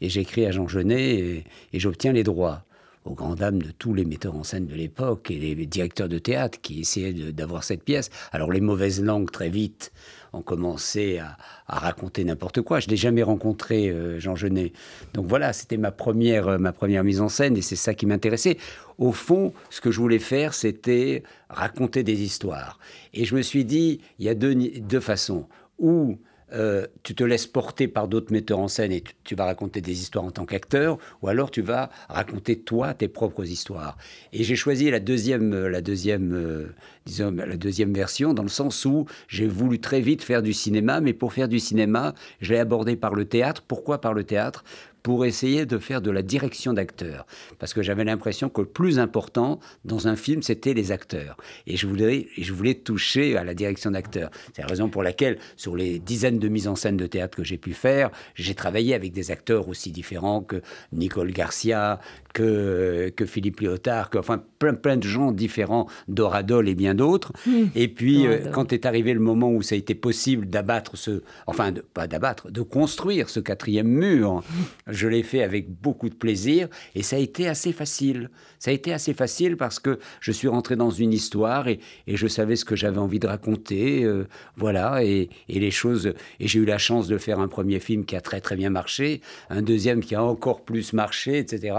[0.00, 2.64] Et j'écris à Jean Genet et, j'obtiens les droits
[3.04, 6.18] aux grandes dames de tous les metteurs en scène de l'époque et les directeurs de
[6.18, 8.10] théâtre qui essayaient d'avoir cette pièce.
[8.32, 9.92] Alors les mauvaises langues, très vite,
[10.32, 11.36] ont commencé à,
[11.68, 12.80] raconter n'importe quoi.
[12.80, 14.72] Je n'ai jamais rencontré euh, Jean Genet.
[15.14, 18.06] Donc voilà, c'était ma première, euh, ma première mise en scène et c'est ça qui
[18.06, 18.56] m'intéressait.
[18.98, 22.78] Au fond, ce que je voulais faire, c'était raconter des histoires.
[23.14, 25.46] Et je me suis dit, il y a deux, deux façons.
[25.78, 26.18] Ou
[26.52, 30.00] euh, tu te laisses porter par d'autres metteurs en scène et tu, vas raconter des
[30.00, 33.96] histoires en tant qu'acteur, ou alors tu vas raconter toi tes propres histoires.
[34.32, 36.74] Et j'ai choisi la deuxième, euh, la deuxième, euh,
[37.06, 41.00] disons, la deuxième version dans le sens où j'ai voulu très vite faire du cinéma,
[41.00, 43.62] mais pour faire du cinéma, je l'ai abordé par le théâtre.
[43.66, 44.64] Pourquoi par le théâtre?
[45.02, 47.26] Pour essayer de faire de la direction d'acteurs.
[47.58, 51.36] Parce que j'avais l'impression que le plus important dans un film, c'était les acteurs.
[51.66, 54.30] Et je voulais, je voulais toucher à la direction d'acteurs.
[54.54, 57.44] C'est la raison pour laquelle, sur les dizaines de mises en scène de théâtre que
[57.44, 62.00] j'ai pu faire, j'ai travaillé avec des acteurs aussi différents que Nicole Garcia,
[62.32, 67.32] que, que Philippe Lyotard, que, enfin plein, plein de gens différents, Doradol et bien d'autres.
[67.46, 67.64] Mmh.
[67.74, 71.22] Et puis, euh, quand est arrivé le moment où ça a été possible d'abattre ce,
[71.46, 74.42] enfin, de, pas d'abattre, de construire ce quatrième mur,
[74.86, 78.30] je l'ai fait avec beaucoup de plaisir et ça a été assez facile.
[78.58, 82.16] Ça a été assez facile parce que je suis rentré dans une histoire et, et
[82.16, 86.12] je savais ce que j'avais envie de raconter, euh, voilà, et, et, les choses.
[86.40, 88.70] Et j'ai eu la chance de faire un premier film qui a très très bien
[88.70, 91.74] marché, un deuxième qui a encore plus marché, etc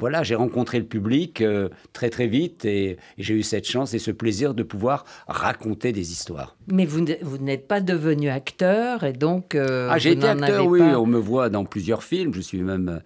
[0.00, 3.98] voilà, j'ai rencontré le public euh, très très vite et, j'ai eu cette chance et
[3.98, 6.56] ce plaisir de pouvoir raconter des histoires.
[6.72, 7.02] Mais vous,
[7.38, 9.54] n'êtes pas devenu acteur et donc...
[9.54, 13.00] Euh, ah, j'ai été acteur, oui, on me voit dans plusieurs films, je suis même...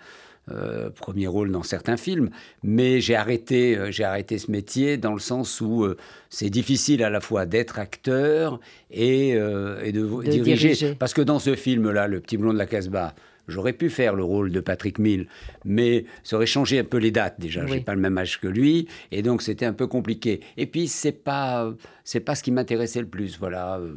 [0.51, 2.29] Euh, premier rôle dans certains films,
[2.63, 5.87] mais j'ai arrêté, j'ai arrêté ce métier dans le sens où
[6.29, 10.95] c'est difficile à la fois d'être acteur et, de, diriger.
[10.97, 13.15] Parce que dans ce film-là, Le Petit Blond de la Casbah,
[13.47, 15.29] J'aurais pu faire le rôle de Patrick Mill,
[15.65, 17.67] mais ça aurait changé un peu les dates déjà.
[17.67, 20.41] Je J'ai pas le même âge que lui, et donc c'était un peu compliqué.
[20.57, 21.73] Et puis c'est pas
[22.05, 23.39] c'est pas ce qui m'intéressait le plus.
[23.39, 23.95] Voilà, euh,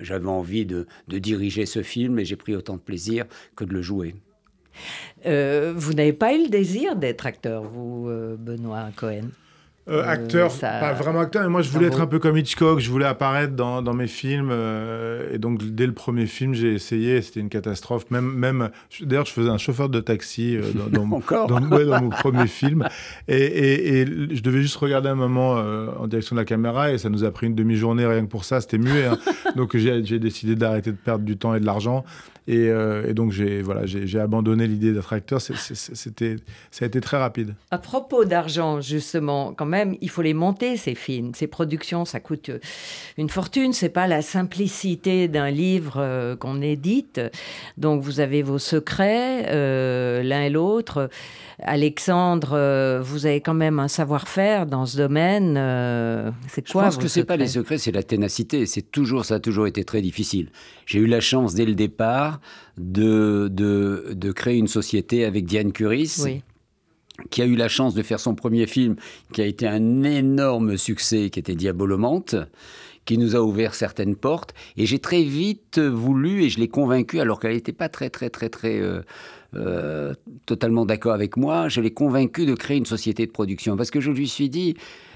[0.00, 3.82] j'avais envie de, diriger ce film, et j'ai pris autant de plaisir que de le
[3.82, 4.14] jouer.
[5.26, 9.28] Euh, vous n'avez pas eu le désir d'être acteur, vous, euh, Benoît Cohen?
[9.86, 12.80] Euh, euh, acteur, pas vraiment acteur, mais moi je voulais être un peu comme Hitchcock,
[12.80, 14.48] je voulais apparaître dans, dans mes films.
[14.50, 18.10] Euh, et donc dès le premier film, j'ai essayé, c'était une catastrophe.
[18.10, 18.70] Même, même
[19.02, 20.56] d'ailleurs, je faisais un chauffeur de taxi
[20.90, 22.88] dans, dans, dans, mon premier film.
[23.28, 26.96] Et, et, et, je devais juste regarder un moment en direction de la caméra et
[26.96, 29.04] ça nous a pris une demi-journée rien que pour ça, c'était muet.
[29.04, 29.18] Hein.
[29.56, 32.04] donc j'ai décidé d'arrêter de perdre du temps et de l'argent.
[32.46, 35.40] Et, et, donc j'ai voilà, j'ai abandonné l'idée d'être acteur.
[35.40, 36.36] C'était,
[36.70, 37.54] ça a été très rapide.
[37.70, 41.32] À propos d'argent, justement, quand même il faut les monter, ces films.
[41.34, 42.58] Ces productions, ça coûte euh,
[43.18, 43.72] une fortune.
[43.72, 47.20] C'est pas la simplicité d'un livre euh, qu'on édite.
[47.78, 51.08] Donc, vous avez vos secrets, euh, l'un et l'autre.
[51.62, 55.54] Alexandre, vous avez quand même un savoir-faire dans ce domaine.
[56.48, 58.66] c'est quoi Je pense que c'est pas les secrets, c'est la ténacité.
[58.66, 60.50] C'est toujours, ça a toujours été très difficile.
[60.84, 62.40] J'ai eu la chance dès le départ
[62.76, 66.16] de, de, de créer une société avec Diane Curis.
[66.24, 66.42] Oui
[67.30, 68.96] qui a eu la chance de faire son premier film,
[69.32, 72.36] qui a été un énorme succès, qui était Diabolomante,
[73.04, 74.54] qui nous a ouvert certaines portes.
[74.76, 78.30] Et j'ai très vite voulu, et je l'ai convaincu, alors qu'elle n'était pas très, très,
[78.30, 79.00] très, très euh,
[79.54, 80.14] euh,
[80.46, 83.76] totalement d'accord avec moi, je l'ai convaincu de créer une société de production.
[83.76, 84.74] Parce que je lui suis dit,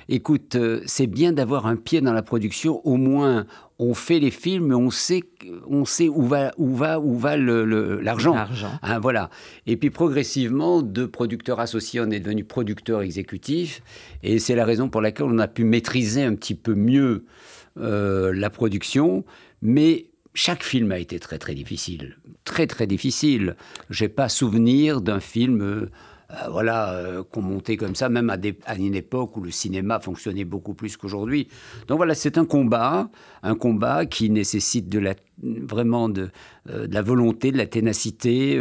[0.08, 2.86] écoute, euh, c'est bien d'avoir un pied dans la production.
[2.86, 3.46] Au moins,
[3.78, 5.22] on fait les films, on sait,
[5.68, 8.36] on sait où va, où va, où va l'argent.
[8.82, 9.30] Hein, voilà.
[9.66, 13.82] Et puis progressivement, de producteur associé, on est devenu producteur exécutif.
[14.22, 17.24] Et c'est la raison pour laquelle on a pu maîtriser un petit peu mieux
[17.78, 19.24] euh, la production.
[19.62, 23.56] Mais chaque film a été très très difficile, très très difficile.
[23.90, 25.88] J'ai pas souvenir d'un film
[26.30, 28.36] euh, voilà, euh, qu'on montait comme ça, même à,
[28.66, 31.48] à, une époque où le cinéma fonctionnait beaucoup plus qu'aujourd'hui.
[31.86, 33.08] Donc voilà, c'est un combat,
[33.42, 36.28] un combat qui nécessite de la, vraiment de,
[36.70, 38.60] euh, de la volonté, de la ténacité.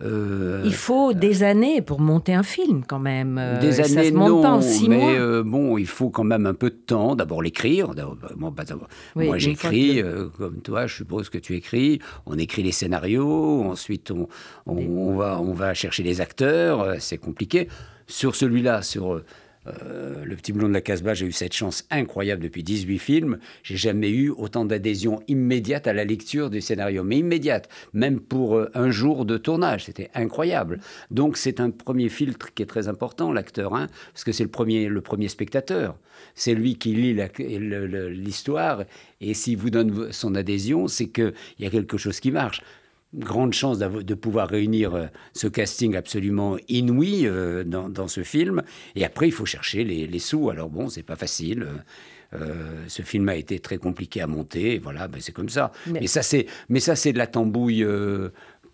[0.00, 3.40] Il faut des années pour monter un film quand même.
[3.60, 7.14] Des années, non, mais bon, il faut quand même un peu de temps.
[7.14, 7.90] D'abord l'écrire.
[8.36, 8.52] Moi,
[9.14, 10.02] moi j'écris,
[10.38, 12.00] comme toi, je suppose que tu écris.
[12.26, 14.28] On écrit les scénarios, ensuite on,
[14.66, 17.68] on, va, on va chercher les acteurs c'est compliqué.
[18.06, 19.22] Sur celui-là, sur
[19.66, 23.38] euh, Le Petit Blond de la Casbah, j'ai eu cette chance incroyable depuis 18 films.
[23.62, 28.56] J'ai jamais eu autant d'adhésion immédiate à la lecture du scénario, mais immédiate, même pour
[28.56, 29.84] euh, un jour de tournage.
[29.84, 30.80] C'était incroyable.
[31.10, 34.50] Donc c'est un premier filtre qui est très important, l'acteur, hein, parce que c'est le
[34.50, 35.96] premier, le premier spectateur.
[36.34, 37.16] C'est lui qui lit
[38.10, 38.84] l'histoire,
[39.20, 42.62] et s'il vous donne son adhésion, c'est qu'il y a quelque chose qui marche
[43.14, 48.62] grande chance de pouvoir réunir euh, ce casting absolument inouï euh, dans, ce film.
[48.94, 50.50] Et après, il faut chercher les, sous.
[50.50, 51.66] Alors bon, c'est pas facile.
[52.34, 54.78] Euh, ce film a été très compliqué à monter.
[54.78, 55.72] voilà, ben c'est comme ça.
[55.86, 57.86] Mais, ça, c'est, mais ça, c'est de la tambouille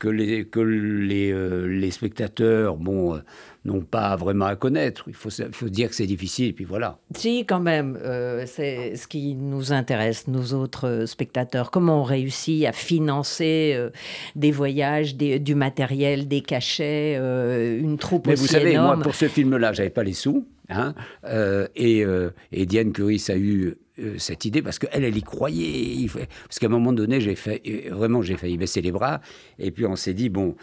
[0.03, 1.33] que les, que les,
[1.69, 3.21] les spectateurs, bon
[3.65, 5.05] n'ont pas vraiment à connaître.
[5.07, 6.99] Il faut, faut dire que c'est difficile, et puis voilà.
[7.15, 11.71] Si, quand même, euh, c'est ce qui nous intéresse, nous autres spectateurs.
[11.71, 13.91] Comment on réussit à financer euh,
[14.35, 19.29] des voyages, du matériel, des cachets, euh, une troupe Mais vous savez, moi, pour ce
[19.29, 20.47] film-là, j'avais pas les sous.
[20.73, 20.95] Hein,
[21.75, 22.05] et,
[22.53, 23.77] et, Diane Curie a eu
[24.19, 26.09] cette idée parce qu'elle, elle y croyait.
[26.45, 27.37] Parce qu'à un moment donné, j'ai
[27.91, 29.21] vraiment, j'ai failli baisser les bras.
[29.59, 30.57] Et puis on s'est dit, bon,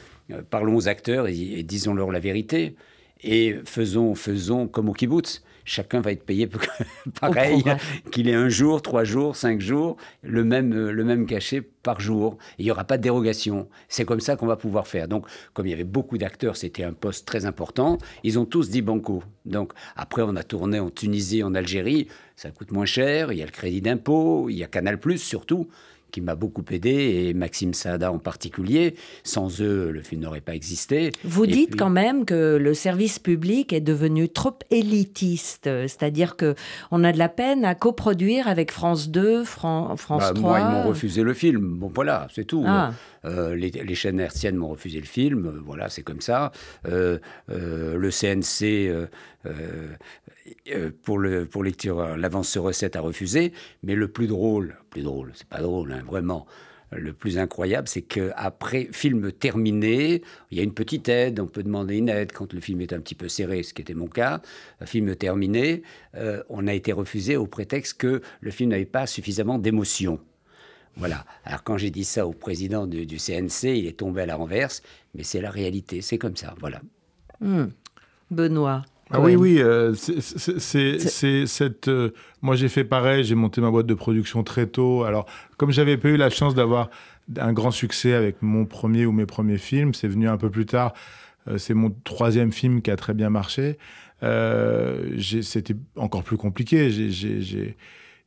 [0.50, 2.76] parlons aux acteurs et disons-leur la vérité.
[3.22, 5.44] Et faisons, faisons comme au kibbutz.
[5.70, 6.50] Chacun va être payé
[7.22, 7.64] pareil,
[8.12, 12.40] qu'il ait un jour, trois jours, cinq jours, le même, le même cachet par jour.
[12.58, 13.70] il n'y aura pas de dérogation.
[13.88, 15.08] C'est comme ça qu'on va pouvoir faire.
[15.08, 18.00] Donc, comme il y avait beaucoup d'acteurs, c'était un poste très important.
[18.24, 19.24] Ils ont tous dit banco.
[19.46, 22.08] Donc, après, on a tourné en Tunisie, en Algérie.
[22.36, 23.32] Ça coûte moins cher.
[23.32, 24.50] Il y a le crédit d'impôt.
[24.50, 25.70] Il y a Canal, surtout
[26.12, 28.96] qui m'a beaucoup aidé, et Maxime Saada en particulier.
[29.24, 31.12] Sans eux, le film n'aurait pas existé.
[31.24, 36.56] Vous dites quand même que le service public est devenu trop élitiste, c'est-à-dire que
[36.92, 40.18] on a de la peine à coproduire avec France 2, France 3.
[40.18, 41.80] Bah, moi, ils m'ont refusé le film.
[41.80, 42.64] Bon, voilà, c'est tout.
[42.66, 42.92] Ah.
[43.26, 45.46] Euh, les, chaînes hertziennes m'ont refusé le film.
[45.46, 46.52] Euh, voilà, c'est comme ça.
[46.88, 49.08] Euh, le CNC
[49.46, 49.96] euh,
[51.04, 53.54] pour, le, pour lecture, l'avance sur recette a refusé.
[53.84, 56.46] Mais le plus drôle, plus drôle, c'est pas drôle, hein, vraiment.
[56.92, 61.62] Le plus incroyable, c'est qu'après film terminé, il y a une petite aide, on peut
[61.62, 64.08] demander une aide quand le film est un petit peu serré, ce qui était mon
[64.08, 64.42] cas.
[64.86, 65.84] film terminé,
[66.16, 70.20] euh, on a été refusé au prétexte que le film n'avait pas suffisamment d'émotion.
[70.96, 71.26] Voilà.
[71.46, 74.82] Alors quand j'ai dit ça au président du, CNC, il est tombé à la renverse,
[75.14, 76.82] mais c'est la réalité, c'est comme ça, voilà.
[77.40, 77.68] Hmm.
[78.32, 78.84] Benoît.
[79.12, 81.88] Ah oui, oui, euh, c'est cette.
[81.88, 85.04] Euh, moi, j'ai fait pareil, j'ai monté ma boîte de production très tôt.
[85.04, 85.26] Alors,
[85.58, 86.90] comme j'avais pas eu la chance d'avoir
[87.38, 90.68] un grand succès avec mon premier ou mes premiers films, c'est venu un peu plus
[90.68, 90.94] tard.
[91.48, 93.80] Euh, c'est mon troisième film qui a très bien marché.
[94.22, 96.92] C'était encore plus compliqué.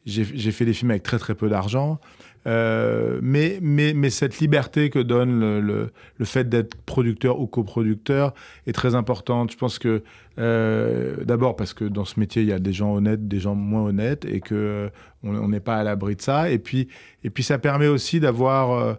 [0.04, 2.00] J'ai fait des films avec très très peu d'argent.
[2.46, 8.34] Euh, mais, mais, mais, cette liberté que donne le, le, fait d'être producteur ou coproducteur
[8.66, 9.52] est très importante.
[9.52, 10.02] Je pense que
[10.38, 13.54] euh, d'abord parce que dans ce métier, il y a des gens honnêtes, des gens
[13.54, 14.88] moins honnêtes, et que euh,
[15.22, 16.50] on n'est pas à l'abri de ça.
[16.50, 16.88] Et puis,
[17.22, 18.98] et puis ça permet aussi d'avoir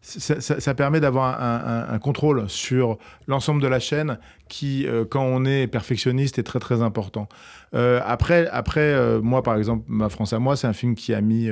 [0.00, 5.44] ça, ça, permet d'avoir un, contrôle sur l'ensemble de la chaîne qui, euh, quand on
[5.44, 7.28] est perfectionniste, est très très important.
[7.74, 11.12] Euh, après, après euh, moi par exemple, Ma France à moi, c'est un film qui
[11.12, 11.50] a mis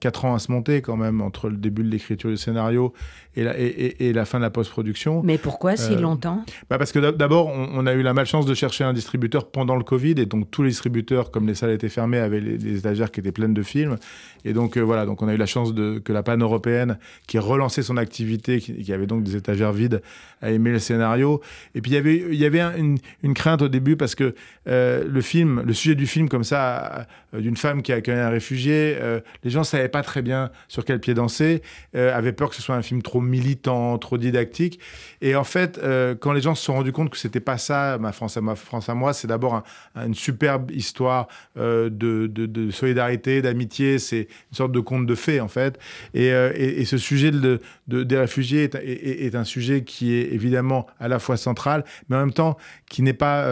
[0.00, 2.92] 4 ans à se monter quand même, entre le début de l'écriture du scénario
[3.34, 5.22] et la, et, et, la fin de la post-production.
[5.24, 6.44] Mais pourquoi si longtemps?
[6.70, 9.84] bah Parce que d'abord, on, a eu la malchance de chercher un distributeur pendant le
[9.84, 13.10] Covid, et donc tous les distributeurs, comme les salles étaient fermées, avaient les, les étagères
[13.10, 13.96] qui étaient pleines de films.
[14.44, 17.38] Et donc voilà, donc on a eu la chance de, que la panne européenne, qui
[17.38, 20.02] relancé son activité, qui, qui, avait donc des étagères vides,
[20.40, 21.40] a aimé le scénario.
[21.74, 22.98] Et puis il y avait, y avait une,
[23.34, 24.34] crainte au début parce que
[24.68, 28.18] euh, le film, le sujet du film comme ça, euh, d'une femme qui a accueilli
[28.18, 31.62] un réfugié, euh, les gens savaient pas très bien sur quel pied danser,
[31.94, 34.80] avaient peur que ce soit un film trop militant, trop didactique.
[35.20, 35.80] Et en fait,
[36.20, 38.54] quand les gens se sont rendus compte que c'était pas ça, ma France à ma
[38.54, 39.54] France à moi, c'est d'abord
[39.94, 43.98] un, une superbe histoire de, solidarité, d'amitié.
[43.98, 45.78] C'est une sorte de conte de fées en fait.
[46.14, 51.08] Et ce sujet de, des réfugiés est, est, est, un sujet qui est évidemment à
[51.08, 52.56] la fois central, mais en même temps
[52.90, 53.46] qui n'est pas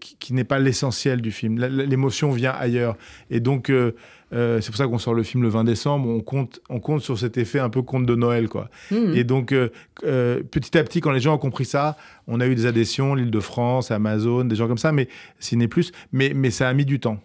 [0.00, 1.58] qui, qui n'est pas l'essentiel du film.
[1.58, 2.96] L'émotion vient ailleurs.
[3.30, 3.94] Et donc, euh,
[4.32, 6.08] euh, c'est pour ça qu'on sort le film le 20 décembre.
[6.08, 8.68] On compte, on compte sur cet effet un peu conte de Noël, quoi.
[8.90, 9.14] Mmh.
[9.14, 9.68] Et donc, euh,
[10.02, 13.90] petit à petit, quand les gens ont compris ça, on a eu des adhésions, l'Île-de-France,
[13.90, 15.08] Amazon, des gens comme ça, mais
[15.52, 15.92] n'est plus.
[16.12, 17.20] Mais, mais ça a mis du temps.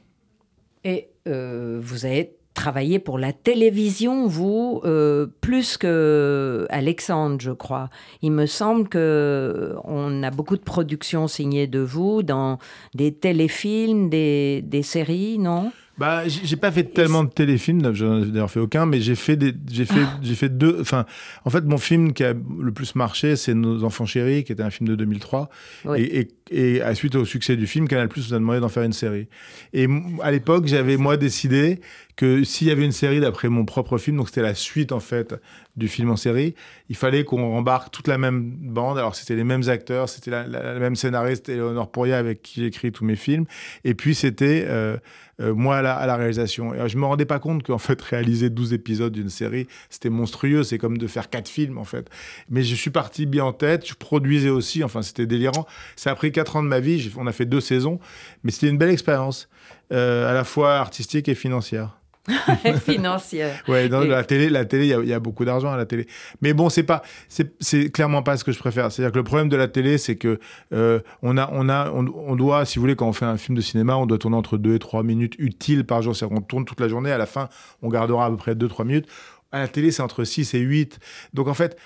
[0.84, 7.90] Et vous avez travaillé pour la télévision, vous, euh, plus que Alexandre, je crois.
[8.24, 12.58] Il me semble que on a beaucoup de productions signées de vous dans
[12.96, 15.72] des téléfilms, des, des séries, non?
[15.98, 19.38] Bah, j'ai pas fait tellement de téléfilms, j'en ai d'ailleurs fait aucun, mais j'ai fait
[19.38, 20.20] des, j'ai fait, ah.
[20.22, 20.78] j'ai fait deux.
[20.82, 21.06] Enfin,
[21.46, 24.64] en fait, mon film qui a le plus marché, c'est Nos enfants chéris, qui était
[24.64, 25.50] un film de 2003.
[25.86, 26.02] Oui.
[26.02, 28.68] Et, et, et, à suite au succès du film, Canal Plus nous a demandé d'en
[28.68, 29.28] faire une série.
[29.72, 29.88] Et
[30.22, 31.80] à l'époque, j'avais moi décidé
[32.16, 35.00] que s'il y avait une série d'après mon propre film, donc c'était la suite en
[35.00, 35.36] fait
[35.76, 36.56] du film en série,
[36.90, 38.98] il fallait qu'on embarque toute la même bande.
[38.98, 42.62] Alors c'était les mêmes acteurs, c'était la, la, la, même scénariste, Eleonore Pouria avec qui
[42.62, 43.46] j'écris tous mes films.
[43.84, 44.98] Et puis c'était euh,
[45.42, 46.74] euh, moi à la, réalisation.
[46.74, 50.64] Et je me rendais pas compte qu'en fait réaliser 12 épisodes d'une série, c'était monstrueux.
[50.64, 52.10] C'est comme de faire quatre films en fait.
[52.50, 53.88] Mais je suis parti bien en tête.
[53.88, 54.84] Je produisais aussi.
[54.84, 55.66] Enfin c'était délirant.
[55.96, 57.12] Ça a pris quatre ans de ma vie.
[57.18, 58.00] On a fait deux saisons,
[58.44, 59.50] mais c'était une belle expérience,
[59.92, 61.98] euh, à la fois artistique et financière.
[62.86, 63.64] financière.
[63.68, 64.08] ouais, dans et...
[64.08, 66.08] la télé, la télé, il y, y, a beaucoup d'argent à la télé.
[66.42, 68.92] Mais bon, c'est pas, c'est clairement pas ce que je préfère.
[68.92, 70.40] C'est-à-dire que le problème de la télé, c'est que
[70.74, 73.38] euh, on a, on a, on, on, doit, si vous voulez, quand on fait un
[73.38, 76.16] film de cinéma, on doit tourner entre 2 et 3 minutes utiles par jour.
[76.16, 77.12] C'est-à-dire qu'on tourne toute la journée.
[77.12, 77.50] À la fin,
[77.82, 79.08] on gardera à peu près 2-3 minutes.
[79.56, 81.00] À la télé, c'est entre 6 et 8.
[81.34, 81.78] Donc en fait,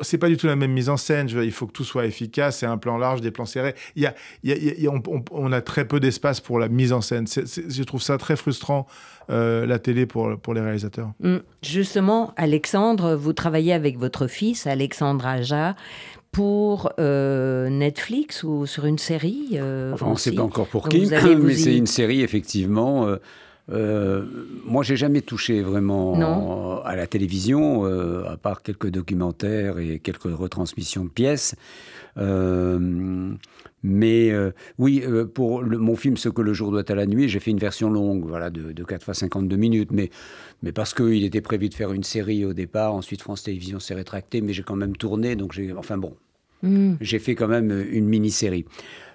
[0.00, 1.28] c'est pas du tout la même mise en scène.
[1.28, 2.58] Je, il faut que tout soit efficace.
[2.58, 3.74] C'est un plan large, des plans serrés.
[3.96, 6.00] Il y a, il y a, il y a on, on, on, a très peu
[6.00, 7.26] d'espace pour la mise en scène.
[7.26, 8.86] C est, c est, je trouve ça très frustrant,
[9.28, 11.12] euh, la télé, pour, pour les réalisateurs.
[11.20, 11.36] Mmh.
[11.62, 15.76] Justement, Alexandre, vous travaillez avec votre fils, Alexandre Aja,
[16.32, 20.88] pour euh, Netflix ou sur une série euh, enfin, On ne sait pas encore pour
[20.88, 21.06] qui,
[21.40, 23.06] mais c'est une série, effectivement.
[23.06, 23.16] Euh,
[23.70, 24.24] euh,
[24.64, 26.80] moi, j'ai jamais touché vraiment non.
[26.82, 31.54] à la télévision, euh, à part quelques documentaires et quelques retransmissions de pièces.
[32.16, 33.30] Euh,
[33.84, 34.32] mais
[34.78, 35.04] oui,
[35.34, 37.58] pour le, mon film Ce que le jour doit à la nuit, j'ai fait une
[37.58, 40.10] version longue, voilà, de, de 4 fois 52 minutes, mais,
[40.62, 43.94] mais parce qu'il était prévu de faire une série au départ, ensuite France Télévisions s'est
[43.94, 46.16] rétracté, mais j'ai quand même tourné, donc j'ai, enfin bon,
[46.62, 46.94] mm.
[47.00, 48.64] j'ai fait quand même une mini-série.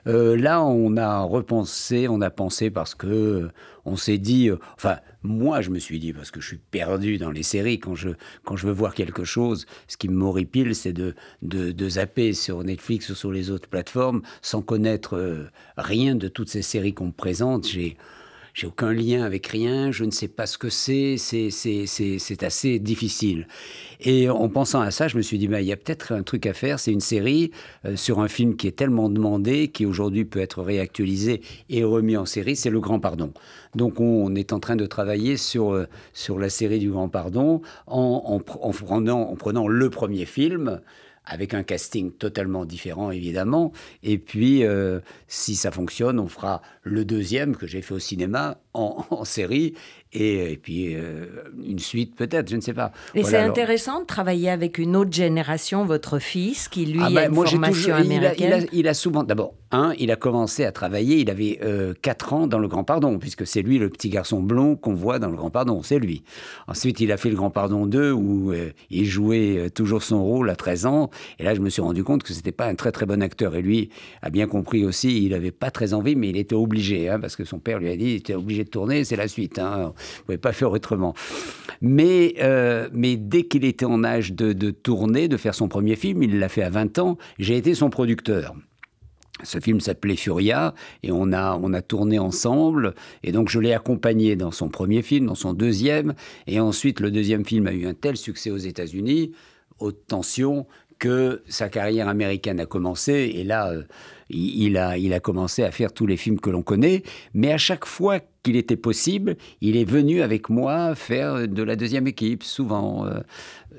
[0.06, 3.52] Euh, là, on a repensé, on a pensé parce que euh,
[3.86, 7.18] on s'est dit, euh, enfin, moi, je me suis dit, parce que je suis perdu
[7.18, 8.10] dans les séries, quand je,
[8.44, 12.64] quand je veux voir quelque chose, ce qui m'horripile, c'est de, de, de, zapper sur
[12.64, 15.46] Netflix ou sur les autres plateformes sans connaître euh,
[15.78, 17.68] rien de toutes ces séries qu'on me présente.
[17.68, 17.98] J'ai
[18.54, 23.48] j'ai aucun lien avec rien, je ne sais pas ce que c'est, c'est assez difficile.
[24.00, 26.22] Et en pensant à ça, je me suis dit, bah, il y a peut-être un
[26.22, 27.52] truc à faire, c'est une série
[27.86, 32.16] euh, sur un film qui est tellement demandé, qui aujourd'hui peut être réactualisé et remis
[32.16, 33.34] en série, c'est Le Grand Pardon.
[33.76, 37.62] Donc on, est en train de travailler sur, euh, sur la série du Grand Pardon
[37.88, 40.80] en, en, prenant, en prenant le premier film,
[41.26, 43.72] avec un casting totalement différent, évidemment.
[44.02, 48.60] Et puis, euh, si ça fonctionne, on fera le deuxième que j'ai fait au cinéma
[48.74, 49.74] en, en série
[50.14, 51.26] et, et puis euh,
[51.66, 52.92] une suite peut-être, je ne sais pas.
[53.16, 57.10] Et voilà, c'est intéressant de travailler avec une autre génération, votre fils, qui lui ah
[57.10, 58.48] ben, a une moi, formation toujours, américaine.
[58.48, 61.30] Il a, il a, il a souvent, d'abord, un, il a commencé à travailler, il
[61.30, 64.76] avait euh, 4 ans dans Le Grand Pardon, puisque c'est lui le petit garçon blond
[64.76, 66.24] qu'on voit dans Le Grand Pardon, c'est lui.
[66.68, 70.24] Ensuite, il a fait Le Grand Pardon 2, où euh, il jouait euh, toujours son
[70.24, 71.10] rôle à 13 ans,
[71.40, 73.56] et là, je me suis rendu compte que c'était pas un très très bon acteur,
[73.56, 73.90] et lui
[74.22, 77.36] a bien compris aussi, il n'avait pas très envie, mais il était obligé, hein, parce
[77.36, 79.94] que son père lui a dit, il était obligé de tourner, c'est la suite, hein,
[80.20, 81.14] ne pouvait pas faire autrement.
[81.82, 85.96] Mais, euh, mais dès qu'il était en âge de, de tourner, de faire son premier
[85.96, 88.56] film, il l'a fait à 20 ans, j'ai été son producteur.
[89.44, 92.94] Ce film s'appelait Furia et on a, on a tourné ensemble.
[93.24, 96.14] Et donc je l'ai accompagné dans son premier film, dans son deuxième.
[96.48, 99.32] Et ensuite, le deuxième film a eu un tel succès aux États-Unis,
[99.80, 100.68] haute tension,
[101.00, 103.34] que sa carrière américaine a commencé.
[103.36, 103.84] Et là, euh,
[104.30, 107.04] il, a, il a commencé à faire tous les films que l'on connaît.
[107.34, 111.76] Mais à chaque fois qu'il était possible, il est venu avec moi faire de la
[111.76, 113.06] deuxième équipe, souvent.
[113.06, 113.22] Euh,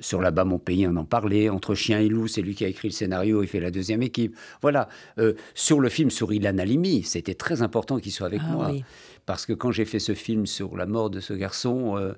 [0.01, 1.49] sur là-bas, mon pays, on en parlait.
[1.51, 4.03] Entre Chien et Loup, c'est lui qui a écrit le scénario, il fait la deuxième
[4.03, 4.35] équipe.
[4.63, 4.89] Voilà.
[5.19, 8.69] Euh, sur le film sur Ilan Halimi, c'était très important qu'il soit avec Ah moi.
[8.73, 8.85] oui.
[9.27, 12.13] Parce que quand j'ai fait ce film sur la mort de ce garçon, euh,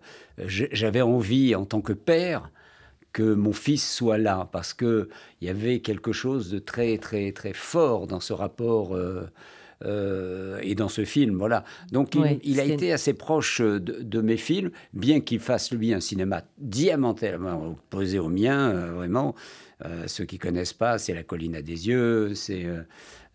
[0.47, 2.51] j'avais envie, en tant que père,
[3.13, 5.09] que mon fils soit là, parce que
[5.41, 8.95] il y avait quelque chose de très très très fort dans ce rapport
[9.85, 11.65] euh, euh, et dans ce film, voilà.
[11.93, 15.73] Donc il, Oui, il a été assez proche de, de mes films, bien qu'il fasse
[15.73, 19.35] lui un cinéma diamétralement opposé au mien, euh, vraiment.
[19.85, 22.83] Euh, ceux qui connaissent pas, c'est La colline à des yeux, c'est euh,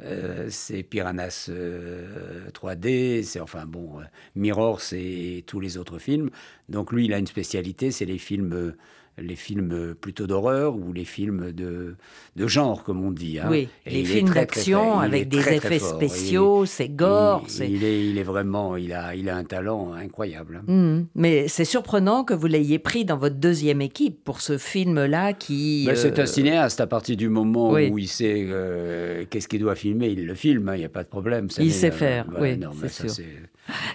[0.03, 4.03] euh, c'est Piranhas euh, 3D, c'est enfin bon, euh,
[4.35, 6.31] Mirror, c'est tous les autres films.
[6.69, 8.77] Donc lui, il a une spécialité, c'est les films, euh,
[9.21, 11.95] les films euh, plutôt d'horreur ou les films de,
[12.35, 13.39] de genre, comme on dit.
[13.39, 13.47] hein.
[13.49, 17.45] Oui, Et les films d'action avec des très, effets spéciaux, c'est gore.
[17.59, 20.61] il, est, il est vraiment, il a, il a un talent incroyable.
[20.67, 20.71] hein.
[20.71, 21.07] Mhm.
[21.15, 25.85] Mais c'est surprenant que vous l'ayez pris dans votre deuxième équipe pour ce film-là qui.
[25.87, 27.89] Ben, C'est euh, un cinéaste à partir du moment oui.
[27.89, 30.89] où il sait euh, qu'est-ce qu'il doit filmer, il le filme, hein, il n'y a
[30.89, 31.49] pas de problème.
[31.49, 33.25] Ça Il sait faire, oui, non, mais c'est ça, sûr.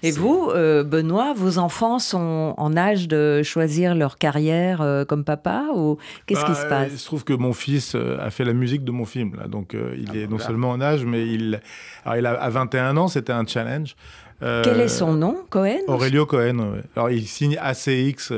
[0.02, 5.24] Et vous, euh, Benoît, vos enfants sont en âge de choisir leur carrière euh, comme
[5.24, 6.88] papa ou qu'est-ce Bah, qui se euh, passe?
[6.92, 9.34] Il se trouve que mon fils euh, a fait la musique de mon film.
[9.38, 9.48] Là.
[9.48, 10.44] Donc, euh, il Ah, est bah, non voilà.
[10.46, 11.60] seulement en âge, mais il,
[12.04, 13.96] alors, il a, à 21 ans, c'était un challenge.
[14.40, 16.58] Quel est son nom, Cohen Aurelio Cohen.
[16.58, 16.82] ouais.
[16.94, 18.32] Alors, il signe ACX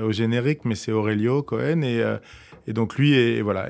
[0.00, 1.82] au générique, mais c'est Aurelio Cohen.
[1.82, 2.02] Et,
[2.70, 3.68] et donc, lui et, voilà,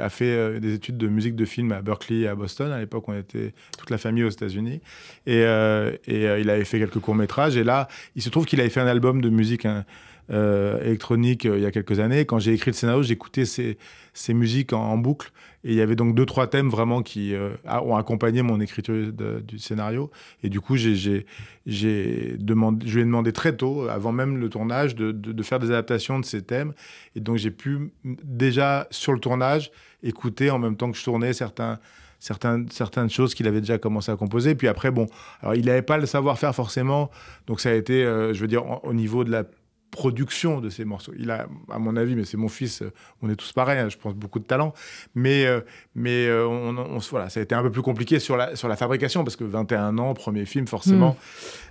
[0.00, 2.72] a fait euh, des études de musique de film à Berkeley et à Boston.
[2.72, 4.80] À l'époque, on était toute la famille aux États-Unis.
[5.26, 7.56] Et, euh, et euh, il avait fait quelques courts-métrages.
[7.56, 7.86] Et là,
[8.16, 9.84] il se trouve qu'il avait fait un album de musique hein,
[10.28, 12.24] électronique il y a quelques années.
[12.24, 13.78] Quand j'ai écrit le scénario, j'écoutais ces,
[14.12, 15.30] ces musiques en boucle.
[15.64, 19.12] Et il y avait donc deux, trois thèmes vraiment qui euh, ont accompagné mon écriture
[19.12, 20.10] du scénario.
[20.42, 21.24] Et du coup, j'ai,
[21.66, 25.60] j'ai, demandé, je lui ai demandé très tôt, avant même le tournage, de, de- faire
[25.60, 26.72] des adaptations de ces thèmes.
[27.14, 29.70] Et donc, j'ai pu déjà, sur le tournage,
[30.02, 31.78] écouter en même temps que je tournais certains,
[32.18, 34.56] certaines, certaines choses qu'il avait déjà commencé à composer.
[34.56, 35.06] Puis après, bon,
[35.42, 37.10] alors il n'avait pas le savoir-faire forcément.
[37.46, 39.44] Donc, ça a été, euh, je veux dire, au niveau de la
[39.92, 41.12] production de ces morceaux.
[41.16, 42.82] Il a, à mon avis, mais c'est mon fils,
[43.22, 44.72] on est tous pareils, hein, je pense, beaucoup de talent.
[45.14, 45.60] Mais, euh,
[45.94, 48.66] mais euh, on, on- voilà, ça a été un peu plus compliqué sur la, sur
[48.68, 51.16] la fabrication, parce que 21 ans, premier film, forcément,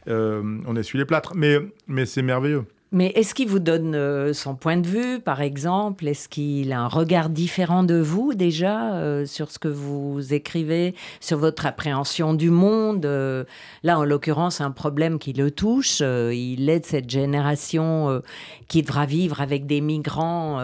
[0.07, 1.33] euh, on essuie les plâtres.
[1.35, 1.57] Mais,
[1.87, 2.63] mais c'est merveilleux.
[2.93, 6.05] Mais est-ce qu'il vous donne euh, son point de vue, par exemple?
[6.07, 10.93] Est-ce qu'il a un regard différent de vous déjà euh, sur ce que vous écrivez,
[11.21, 13.05] sur votre appréhension du monde?
[13.05, 13.45] Euh,
[13.83, 15.99] Là, en l'occurrence, un problème qui le touche.
[16.01, 18.21] euh, il est de cette génération
[18.67, 20.59] qui devra vivre avec des migrants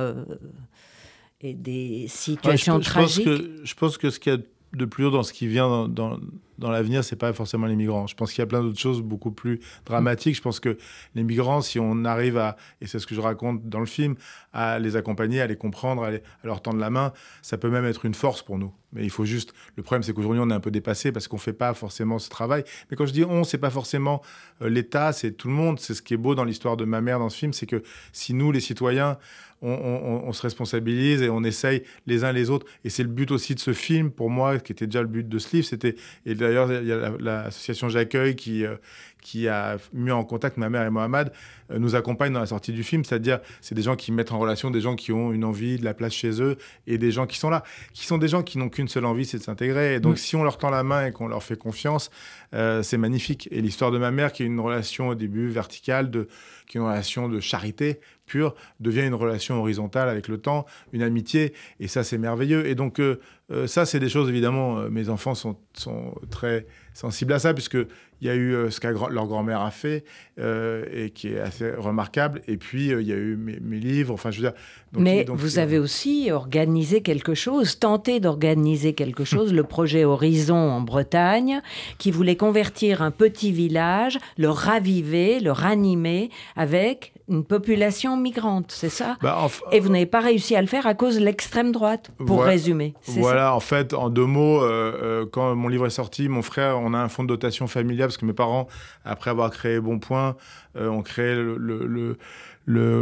[1.41, 3.25] et des Ouais, situations je, je pense tragiques.
[3.25, 5.67] que, je pense que ce qu'il y a de plus dur dans ce qui vient
[5.67, 6.19] dans, dans,
[6.57, 8.07] dans l'avenir, c'est pas forcément les migrants.
[8.07, 10.35] Je pense qu'il y a plein d'autres choses beaucoup plus dramatiques.
[10.35, 10.77] Je pense que
[11.15, 14.15] les migrants, si on arrive à, et c'est ce que je raconte dans le film,
[14.53, 16.11] à les accompagner, à les comprendre, à, à
[16.43, 18.73] leur tendre la main, ça peut même être une force pour nous.
[18.93, 19.53] Mais il faut juste.
[19.75, 22.29] Le problème, c'est qu'aujourd'hui, on est un peu dépassé parce qu'on fait pas forcément ce
[22.29, 22.63] travail.
[22.89, 24.21] Mais quand je dis on, c'est pas forcément
[24.61, 25.79] euh, l'État, c'est tout le monde.
[25.79, 27.83] C'est ce qui est beau dans l'histoire de ma mère dans ce film, c'est que
[28.13, 29.17] si nous, les citoyens,
[29.61, 32.65] on, on- on se responsabilise et on essaye les uns les autres.
[32.83, 35.27] Et c'est le but aussi de ce film, pour moi, qui était déjà le but
[35.27, 35.67] de ce livre.
[35.67, 35.95] C'était
[36.25, 38.75] et d'ailleurs il y a la- l'association J'accueille qui euh,
[39.21, 41.31] qui a mis en contact ma mère et Mohamed
[41.71, 43.03] euh, nous accompagne dans la sortie du film.
[43.03, 45.83] C'est-à-dire c'est des gens qui mettent en relation des gens qui ont une envie de
[45.83, 48.57] la place chez eux et des gens qui sont là, qui sont des gens qui
[48.57, 49.95] n'ont qu'une seule envie, c'est de s'intégrer.
[49.95, 50.17] Et donc Mm.
[50.17, 52.09] si on leur tend la main et qu'on leur fait confiance,
[52.53, 53.49] euh, c'est magnifique.
[53.51, 56.27] Et l'histoire de ma mère, qui est une relation au début verticale, de,
[56.67, 61.01] qui est une relation de charité pure, devient une relation horizontale avec le temps, une
[61.01, 61.53] amitié.
[61.79, 62.67] Et ça, c'est merveilleux.
[62.67, 63.19] Et donc, euh,
[63.51, 67.53] euh, ça, c'est des choses, évidemment, euh, mes enfants sont, sont très sensibles à ça,
[67.53, 67.77] puisque
[68.19, 70.03] il y a eu euh, ce que leur grand-mère a fait,
[70.37, 72.41] et qui est assez remarquable.
[72.47, 74.13] Et puis, il y a eu mes, mes livres.
[74.13, 74.53] Enfin, je veux dire.
[74.91, 80.03] donc- Mais donc, vous avez aussi organisé quelque chose, tenté d'organiser quelque chose, le projet
[80.03, 81.61] Horizon en Bretagne,
[81.97, 88.89] qui voulait convertir un petit village, le raviver, le ranimer avec une population migrante, c'est
[88.89, 92.11] ça Bah, Et vous n'avez pas réussi à le faire à cause de l'extrême droite,
[92.17, 92.51] pour Voilà.
[92.51, 92.93] résumer.
[93.07, 96.79] Voilà, en fait, en deux mots, euh, euh, quand mon livre est sorti, mon frère,
[96.79, 98.67] on a un fonds de dotation familiale parce que mes parents,
[99.03, 100.35] après avoir créé Bon Point,
[100.79, 102.17] on crée le, le, le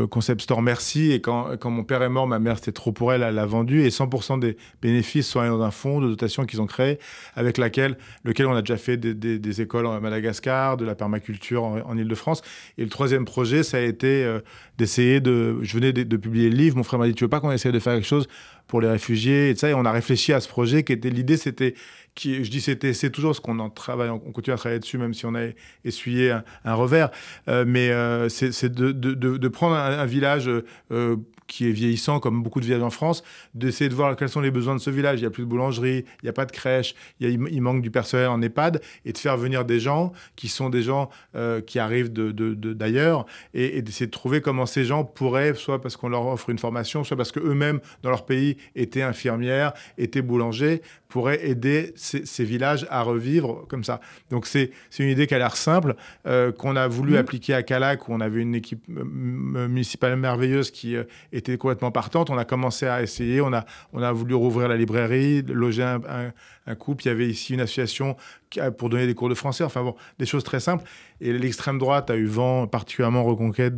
[0.09, 1.11] concept store Merci.
[1.11, 3.84] Et quand, mon père est mort, ma mère, c'était trop pour elle, elle l'a vendu.
[3.84, 6.99] Et 100% des bénéfices sont allés dans un fonds de dotation qu'ils ont créé,
[7.36, 7.97] avec lequel
[8.47, 12.41] on a déjà fait des, des, écoles en Madagascar, de la permaculture en, Ile-de-France.
[12.78, 14.39] Et le troisième projet, ça a été euh,
[14.78, 15.57] d'essayer de.
[15.61, 16.78] Je venais de, publier le livre.
[16.78, 18.28] Mon frère m'a dit Tu veux pas qu'on essaye de faire quelque chose
[18.68, 19.49] pour les réfugiés?
[19.49, 19.70] et ça.
[19.70, 21.09] Et on a réfléchi à ce projet qui était.
[21.09, 21.74] L'idée, c'était
[22.16, 24.97] qui, je dis c'était, c'est toujours ce qu'on en travaille, on continue à travailler dessus,
[24.97, 25.49] même si on a
[25.84, 26.32] essuyé
[26.63, 27.11] un, revers.
[27.49, 30.49] Euh, mais euh, c'est de, de, de, prendre un, village
[30.91, 31.18] euh,
[31.48, 33.24] qui est vieillissant, comme beaucoup de villages en France,
[33.54, 35.20] d'essayer de voir quels sont les besoins de ce village.
[35.20, 37.82] Il n'y a plus de boulangerie, il n'y a pas de crèche, il, il, manque
[37.82, 41.10] du personnel en EHPAD, et de faire venir des gens qui sont des gens
[41.66, 45.98] qui arrivent d'ailleurs, de, et, et d'essayer de trouver comment ces gens pourraient, soit parce
[45.98, 50.82] qu'on leur offre une formation, soit parce qu'eux-mêmes, dans leur pays, étaient infirmières, étaient boulangers,
[51.16, 54.02] pourraient aider ces, villages à revivre comme ça.
[54.32, 55.96] Donc c'est une idée qui a l'air simple,
[56.28, 57.18] euh, qu'on a voulu mmh.
[57.18, 61.04] appliquer à Calac, où on avait une équipe municipale merveilleuse qui euh,
[61.36, 62.30] était complètement partante.
[62.30, 66.02] On a commencé à essayer, on a, on a voulu rouvrir la librairie, loger un,
[66.66, 67.06] un, couple.
[67.06, 68.16] Il y avait ici une association
[68.78, 69.64] pour donner des cours de français.
[69.64, 70.84] Enfin bon, des choses très simples.
[71.22, 73.78] Et l'extrême droite a eu vent, particulièrement Reconquête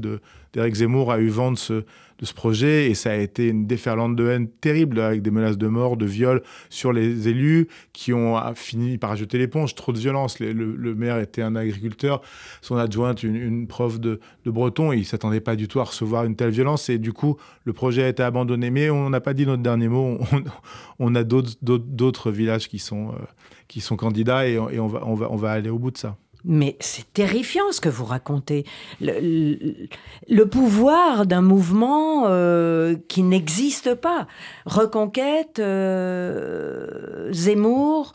[0.53, 1.83] d'Éric Zemmour, a eu vent de ce
[2.19, 5.57] de ce projet et ça a été une déferlante de haine terrible avec des menaces
[5.57, 9.75] de mort, de viol sur les élus qui ont fini par jeter l'éponge.
[9.75, 10.39] Trop de violence.
[10.39, 12.21] Le, maire était un agriculteur,
[12.61, 16.35] son adjointe une, prof de, breton et il s'attendait pas du tout à recevoir une
[16.35, 18.71] telle violence et du coup le projet a été abandonné.
[18.71, 20.19] Mais on n'a pas dit notre dernier mot.
[20.99, 23.13] On, a d'autres villages qui sont, euh,
[23.67, 26.17] qui sont candidats et, on, va, on, va, on va aller au bout de ça.
[26.45, 28.65] Mais c'est terrifiant ce que vous racontez.
[29.01, 34.27] Le, pouvoir d'un mouvement euh, qui n'existe pas.
[34.65, 38.13] Reconquête, euh, Zemmour,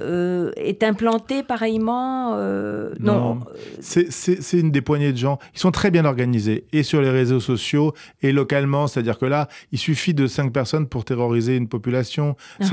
[0.00, 3.40] euh, est implanté pareillement euh, Non.
[3.80, 5.38] C'est une des poignées de gens.
[5.54, 8.86] Ils sont très bien organisés, et sur les réseaux sociaux, et localement.
[8.86, 12.36] C'est-à-dire que là, il suffit de cinq personnes pour terroriser une population.
[12.60, 12.68] Uh-huh.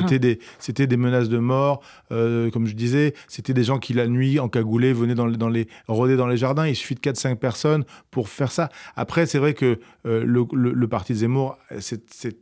[0.59, 1.81] C'était des, des menaces de mort,
[2.11, 3.13] euh, comme je disais.
[3.27, 6.37] C'était des gens qui, la nuit, en cagoulé, venaient dans, dans les, rôder dans les
[6.37, 6.67] jardins.
[6.67, 8.69] Il suffit de 4-5 personnes pour faire ça.
[8.95, 12.35] Après, c'est vrai que le, le, le, parti Zemmour, c'est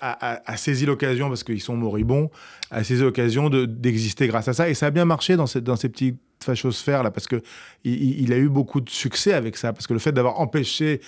[0.00, 2.30] a, saisi l'occasion, parce qu'ils sont moribonds,
[2.70, 4.68] a saisi l'occasion d'exister grâce à ça.
[4.68, 7.42] Et ça a bien marché dans, cette, dans ces petites fachosphères là, parce qu'il
[7.84, 11.00] il, a eu beaucoup de succès avec ça, parce que le fait d'avoir empêché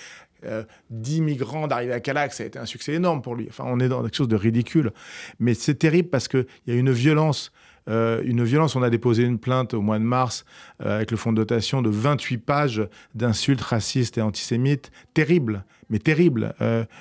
[0.45, 3.47] euh, 10 migrants d'arriver à Calax, ça a été un succès énorme pour lui.
[3.49, 4.91] Enfin, on est dans quelque chose de ridicule.
[5.39, 7.51] Mais c'est terrible parce qu'il y a une violence
[7.89, 8.75] euh, une violence.
[8.75, 10.45] On a déposé une plainte au mois de mars
[10.83, 14.91] euh, avec le fonds de dotation de 28 pages d'insultes racistes et antisémites.
[15.13, 16.53] Terrible, mais terrible.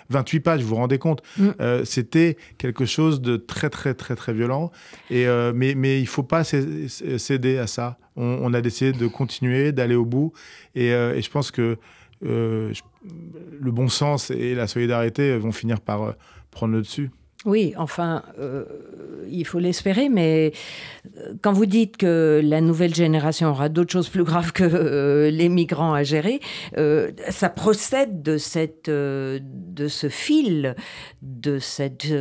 [0.08, 1.50] 28 euh, pages, vous vous rendez compte mm.
[1.84, 4.70] C'était quelque chose de très, très, très, très violent.
[5.10, 7.98] Et, mais, mais il ne faut pas céder à ça.
[8.16, 10.32] On, a décidé de continuer, d'aller au bout.
[10.74, 11.78] Et, et, je pense que
[12.22, 12.72] le
[13.70, 16.14] bon sens et la solidarité vont finir par
[16.50, 17.10] prendre le dessus.
[17.46, 18.64] Oui, enfin, euh,
[19.30, 20.52] il faut l'espérer, mais
[21.16, 25.30] euh, quand vous dites que la nouvelle génération aura d'autres choses plus graves que euh,
[25.30, 26.40] les migrants à gérer,
[27.30, 30.74] ça procède de, cette, de ce fil,
[31.22, 32.12] de cette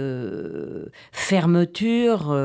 [1.11, 2.37] fermeture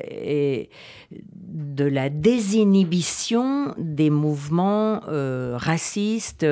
[0.00, 0.70] et
[1.12, 5.00] de la désinhibition des mouvements
[5.56, 6.46] racistes,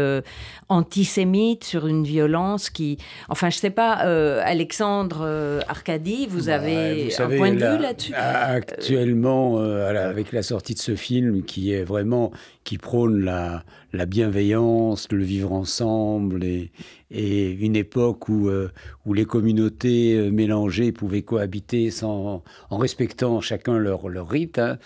[0.69, 2.99] antisémites, sur une violence qui...
[3.29, 7.83] Enfin, je ne sais pas, Alexandre euh, Arcadie, vous bah, avez un point de vue
[7.83, 8.12] là-dessus?
[8.14, 12.33] Actuellement, euh, avec la sortie de ce film qui est vraiment
[12.64, 13.64] qui prône la,
[14.07, 16.71] bienveillance, le vivre ensemble et,
[17.11, 18.71] une époque où, euh,
[19.07, 24.79] où les communautés mélangées pouvaient cohabiter sans, en respectant chacun leur, leur rite, hein,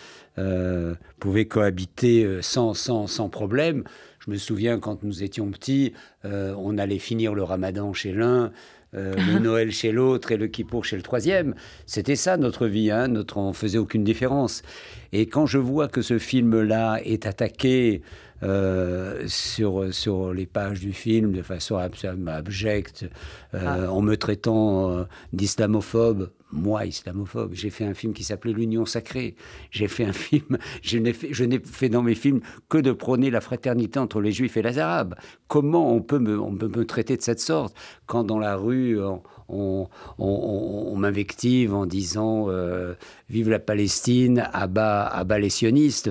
[1.19, 3.83] pouvaient cohabiter sans, sans, sans problème.
[4.25, 5.93] Je me souviens quand nous étions petits,
[6.25, 8.53] on allait finir le ramadan chez l'un,
[8.95, 11.55] euh, le Noël chez l'autre et le Kippour chez le troisième.
[11.87, 14.63] C'était ça notre vie, hein, notre, on faisait aucune différence.
[15.13, 18.03] Et quand je vois que ce film-là est attaqué
[18.43, 23.05] euh, sur, sur les pages du film de façon abjecte,
[23.55, 23.93] euh, ah.
[23.93, 29.37] en me traitant d'islamophobe, moi, islamophobe, j'ai fait un film qui s'appelait L'Union sacrée.
[29.71, 32.93] J'ai fait un film, je n'ai fait, je n'ai fait dans mes films que de
[32.93, 35.15] prôner la fraternité entre les juifs et les arabes.
[35.49, 37.75] Comment on peut me, on peut me traiter de cette sorte
[38.07, 38.99] quand dans la rue,
[39.49, 39.89] on,
[40.19, 42.95] on, m'invective en disant euh,
[43.29, 46.11] Vive la Palestine, abat, abat les sionistes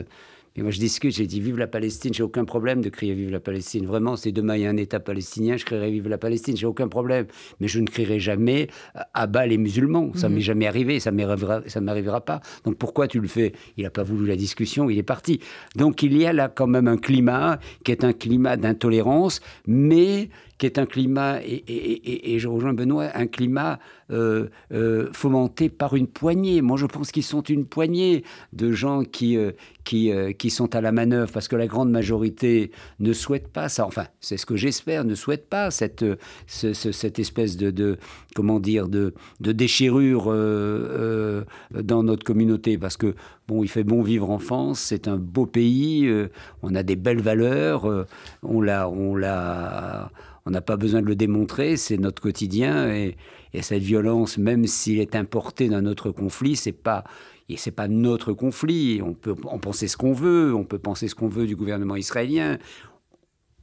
[0.57, 3.31] Et moi, je discute, j'ai dit Vive la Palestine, j'ai aucun problème de crier Vive
[3.31, 3.85] la Palestine.
[3.85, 6.65] Vraiment, si demain il y a un État palestinien, je crierai Vive la Palestine, j'ai
[6.65, 7.27] aucun problème.
[7.61, 8.67] Mais je ne crierai jamais
[9.13, 10.11] à bas les musulmans.
[10.15, 12.41] Ça ne m'est jamais arrivé, ça ne m'arrivera pas.
[12.65, 13.53] Donc pourquoi tu le fais?
[13.77, 15.39] Il n'a pas voulu la discussion, il est parti.
[15.77, 20.29] Donc il y a là quand même un climat qui est un climat d'intolérance, mais
[20.61, 23.79] qui est un climat, et, je rejoins Benoît, un climat
[24.11, 26.61] euh, euh, fomenté par une poignée.
[26.61, 29.53] Moi, je pense qu'ils sont une poignée de gens qui, euh,
[29.85, 33.87] qui, qui sont à la manœuvre, parce que la grande majorité ne souhaite pas ça.
[33.87, 36.05] Enfin, c'est ce que j'espère, ne souhaite pas cette,
[36.45, 37.97] cette espèce de, de,
[38.35, 43.15] comment dire, de, de déchirure dans notre communauté, parce que
[43.47, 46.07] bon, il fait bon vivre en France, c'est un beau pays,
[46.61, 48.05] on a des belles valeurs,
[48.43, 50.11] on l'a, on l'a
[50.45, 53.15] on n'a pas besoin de le démontrer, c'est notre quotidien et,
[53.61, 57.03] cette violence, même s'il est importé d'un autre conflit, c'est pas
[57.57, 59.01] c'est pas notre conflit.
[59.03, 61.97] On peut en penser ce qu'on veut, on peut penser ce qu'on veut du gouvernement
[61.97, 62.57] israélien.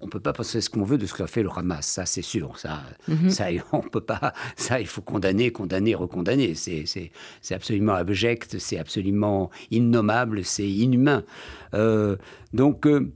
[0.00, 2.22] On peut pas penser ce qu'on veut de ce qu'a fait le Hamas, ça c'est
[2.22, 2.56] sûr.
[2.58, 3.30] Ça, mhm.
[3.30, 4.32] ça, on peut pas.
[4.56, 6.54] Ça, il faut condamner, condamner, recondamner.
[6.54, 11.24] C'est, c'est, absolument abject, c'est absolument innommable, c'est inhumain.
[11.74, 12.16] Euh,
[12.52, 13.10] donc euh,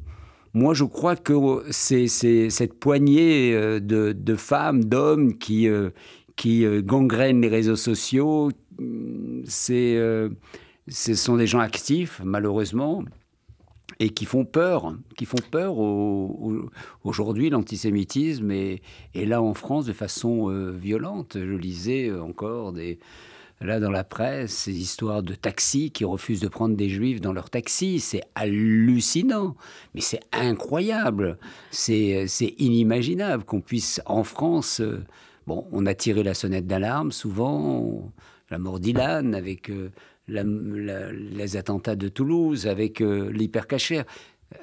[0.55, 5.91] moi, je crois que c'est cette poignée euh, de, femmes, d'hommes qui, euh,
[6.47, 8.51] euh, gangrènent les réseaux sociaux.
[9.59, 10.29] ce
[10.89, 13.03] sont des gens actifs, malheureusement,
[13.99, 15.77] et qui font peur, qui font peur
[17.05, 18.83] aujourd'hui, l'antisémitisme est,
[19.15, 21.39] là en France de façon violente.
[21.39, 22.99] Je lisais encore des,
[23.65, 27.33] Là, dans la presse, ces histoires de taxis qui refusent de prendre des juifs dans
[27.33, 29.55] leur taxi, c'est hallucinant,
[29.95, 31.39] mais c'est incroyable,
[31.71, 32.27] c'est
[32.59, 35.05] inimaginable qu'on puisse, en France, euh,
[35.47, 38.13] bon, on a tiré la sonnette d'alarme souvent,
[38.51, 39.91] la mort d'Ilan avec euh,
[40.29, 44.05] les attentats de Toulouse, avec euh, l'hypercachère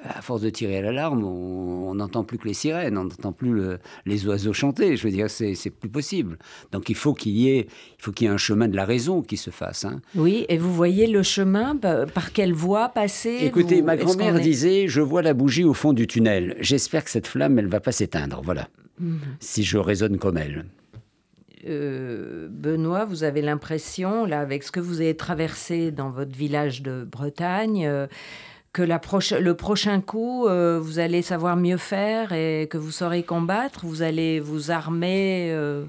[0.04, 3.60] à force de tirer à l'alarme, on n'entend plus que les sirènes, on n'entend plus
[4.06, 4.96] les oiseaux chanter.
[4.96, 6.38] Je veux dire, c'est plus possible.
[6.72, 8.84] Donc il faut qu'il y ait, il faut qu'il y ait un chemin de la
[8.84, 9.84] raison qui se fasse.
[9.84, 10.00] Hein.
[10.14, 15.00] Oui, et vous voyez le chemin par quelle voie passer Écoutez, ma grand-mère disait, je
[15.00, 16.56] vois la bougie au fond du tunnel.
[16.60, 18.40] J'espère que cette flamme, elle va pas s'éteindre.
[18.44, 18.68] Voilà.
[18.98, 19.18] Mhm.
[19.40, 20.66] Si je raisonne comme elle.
[21.66, 26.82] Euh, Benoît, vous avez l'impression, là, avec ce que vous avez traversé dans votre village
[26.82, 28.06] de Bretagne, euh,
[28.72, 29.00] que la
[29.40, 33.84] le prochain coup, euh, vous allez savoir mieux faire et que vous saurez combattre?
[33.84, 35.84] Vous allez vous armer euh?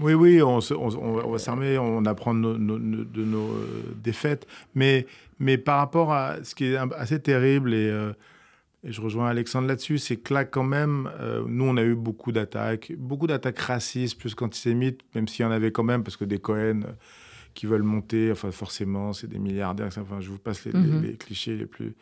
[0.00, 4.44] Oui, oui, on, va s'armer, on apprend de nos, euh, défaites.
[4.74, 5.06] Mais,
[5.38, 7.94] mais par rapport à ce qui est assez terrible, et,
[8.82, 11.08] et je rejoins Alexandre là-dessus, c'est que là, quand même,
[11.46, 15.52] nous, on a eu beaucoup d'attaques, beaucoup d'attaques racistes plus qu'antisémites, même s'il y en
[15.52, 16.80] avait quand même, parce que des Cohen
[17.54, 19.86] qui veulent monter, enfin forcément, c'est des milliardaires.
[19.86, 21.16] Enfin, je vous passe les, mhm.
[21.18, 21.94] clichés les plus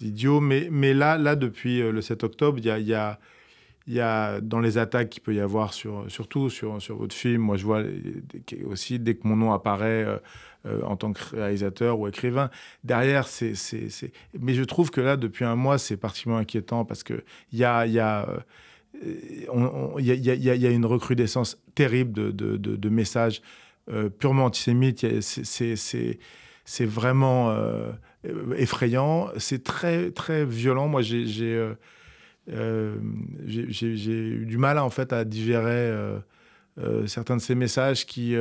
[0.00, 0.40] idiots.
[0.40, 4.40] Mais, mais là, là, depuis euh, le 7 octobre, il y a, y, y a,
[4.40, 7.64] dans les attaques qu'il peut y avoir, sur, surtout sur, sur votre film, moi je
[7.64, 7.82] vois
[8.66, 10.16] aussi, dès que mon nom apparaît euh,
[10.66, 12.50] euh, en tant que réalisateur ou écrivain,
[12.84, 13.54] derrière, c'est...
[14.38, 17.22] Mais je trouve que là, depuis un mois, c'est particulièrement inquiétant parce qu'il
[17.52, 17.86] y a...
[17.86, 18.26] Y a
[19.02, 23.40] il y, y, y, a une recrudescence terrible de, de, de messages
[24.18, 25.06] purement antisémite.
[25.22, 27.54] C'est vraiment
[28.56, 29.28] effrayant.
[29.38, 30.88] C'est très, très violent.
[30.88, 31.72] Moi, j'ai
[32.50, 32.94] euh,
[33.46, 35.92] eu du mal en fait à digérer
[37.06, 38.36] certains de ces messages qui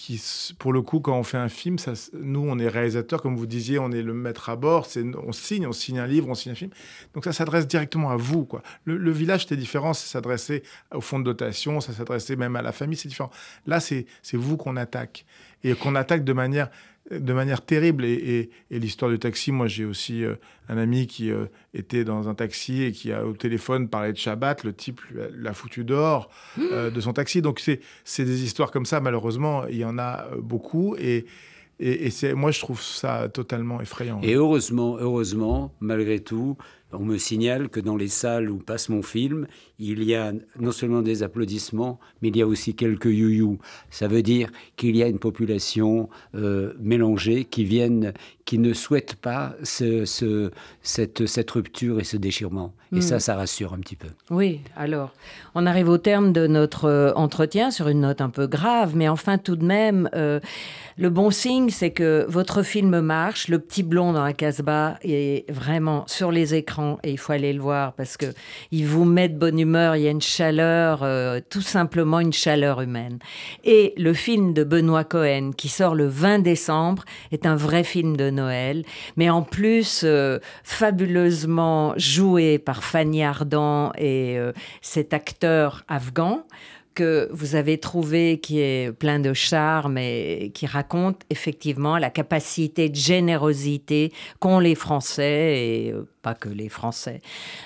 [0.00, 0.18] qui,
[0.58, 3.46] pour le coup, quand on fait un film, ça, nous, on est réalisateur, comme vous
[3.46, 6.52] disiez, on est le maître à bord, on signe, on signe un livre, on signe
[6.52, 6.70] un film.
[7.12, 8.46] Donc ça s'adresse directement à vous.
[8.46, 8.62] Quoi.
[8.84, 10.62] Le, village, c'était différent, ça s'adressait
[10.94, 13.30] au fonds de dotation, ça s'adressait même à la famille, c'est différent.
[13.66, 15.26] Là, c'est vous qu'on attaque.
[15.62, 16.70] Et qu'on attaque de manière
[17.10, 18.04] de manière terrible.
[18.04, 20.36] Et, l'histoire du taxi, moi j'ai aussi euh,
[20.68, 24.18] un ami qui euh, était dans un taxi et qui a au téléphone parlé de
[24.18, 25.00] Shabbat, le type
[25.36, 27.42] l'a foutu dehors euh, de son taxi.
[27.42, 30.94] Donc c'est des histoires comme ça, malheureusement, il y en a beaucoup.
[30.98, 31.26] Et,
[31.80, 34.20] et, et moi je trouve ça totalement effrayant.
[34.22, 36.56] Et heureusement, heureusement, malgré tout,
[36.92, 39.46] on me signale que dans les salles où passe mon film,
[39.78, 43.58] il y a non seulement des applaudissements, mais il y a aussi quelques you
[43.90, 48.12] Ça veut dire qu'il y a une population euh, mélangée qui viennent,
[48.50, 50.04] qui ne souhaite pas ce,
[50.82, 52.74] cette, cette, rupture et ce déchirement.
[52.92, 53.20] Et ça, hmm.
[53.20, 54.08] ça rassure un petit peu.
[54.28, 55.12] Oui, alors,
[55.54, 59.08] on arrive au terme de notre euh, entretien sur une note un peu grave, mais
[59.08, 60.40] enfin tout de même, euh,
[60.98, 65.48] le bon signe, c'est que votre film marche, Le Petit Blond dans la Casbah est
[65.48, 68.26] vraiment sur les écrans et il faut aller le voir parce que
[68.72, 72.32] il vous met de bonne humeur, il y a une chaleur, euh, tout simplement une
[72.32, 73.20] chaleur humaine.
[73.62, 78.16] Et le film de Benoît Cohen qui sort le 20 décembre est un vrai film
[78.16, 78.28] de
[79.16, 86.44] Mais en plus euh, fabuleusement joué par Fanny Ardant et euh, cet acteur afghan
[87.00, 92.90] que vous avez trouvé qui est plein de charme et qui raconte effectivement la capacité
[92.90, 97.20] de générosité qu'ont les Français et euh, pas que les Français.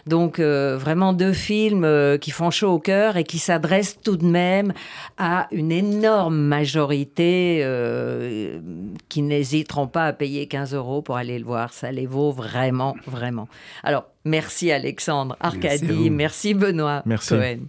[0.07, 4.17] Donc euh, vraiment deux films euh, qui font chaud au cœur et qui s'adressent tout
[4.17, 4.73] de même
[5.19, 8.61] à une énorme majorité euh,
[9.09, 11.73] qui n'hésiteront pas à payer 15 euros pour aller le voir.
[11.73, 13.49] Ça les vaut vraiment, vraiment.
[13.83, 17.31] Alors merci Alexandre, Arcadie, merci Benoît Merci.
[17.31, 17.67] Cohen.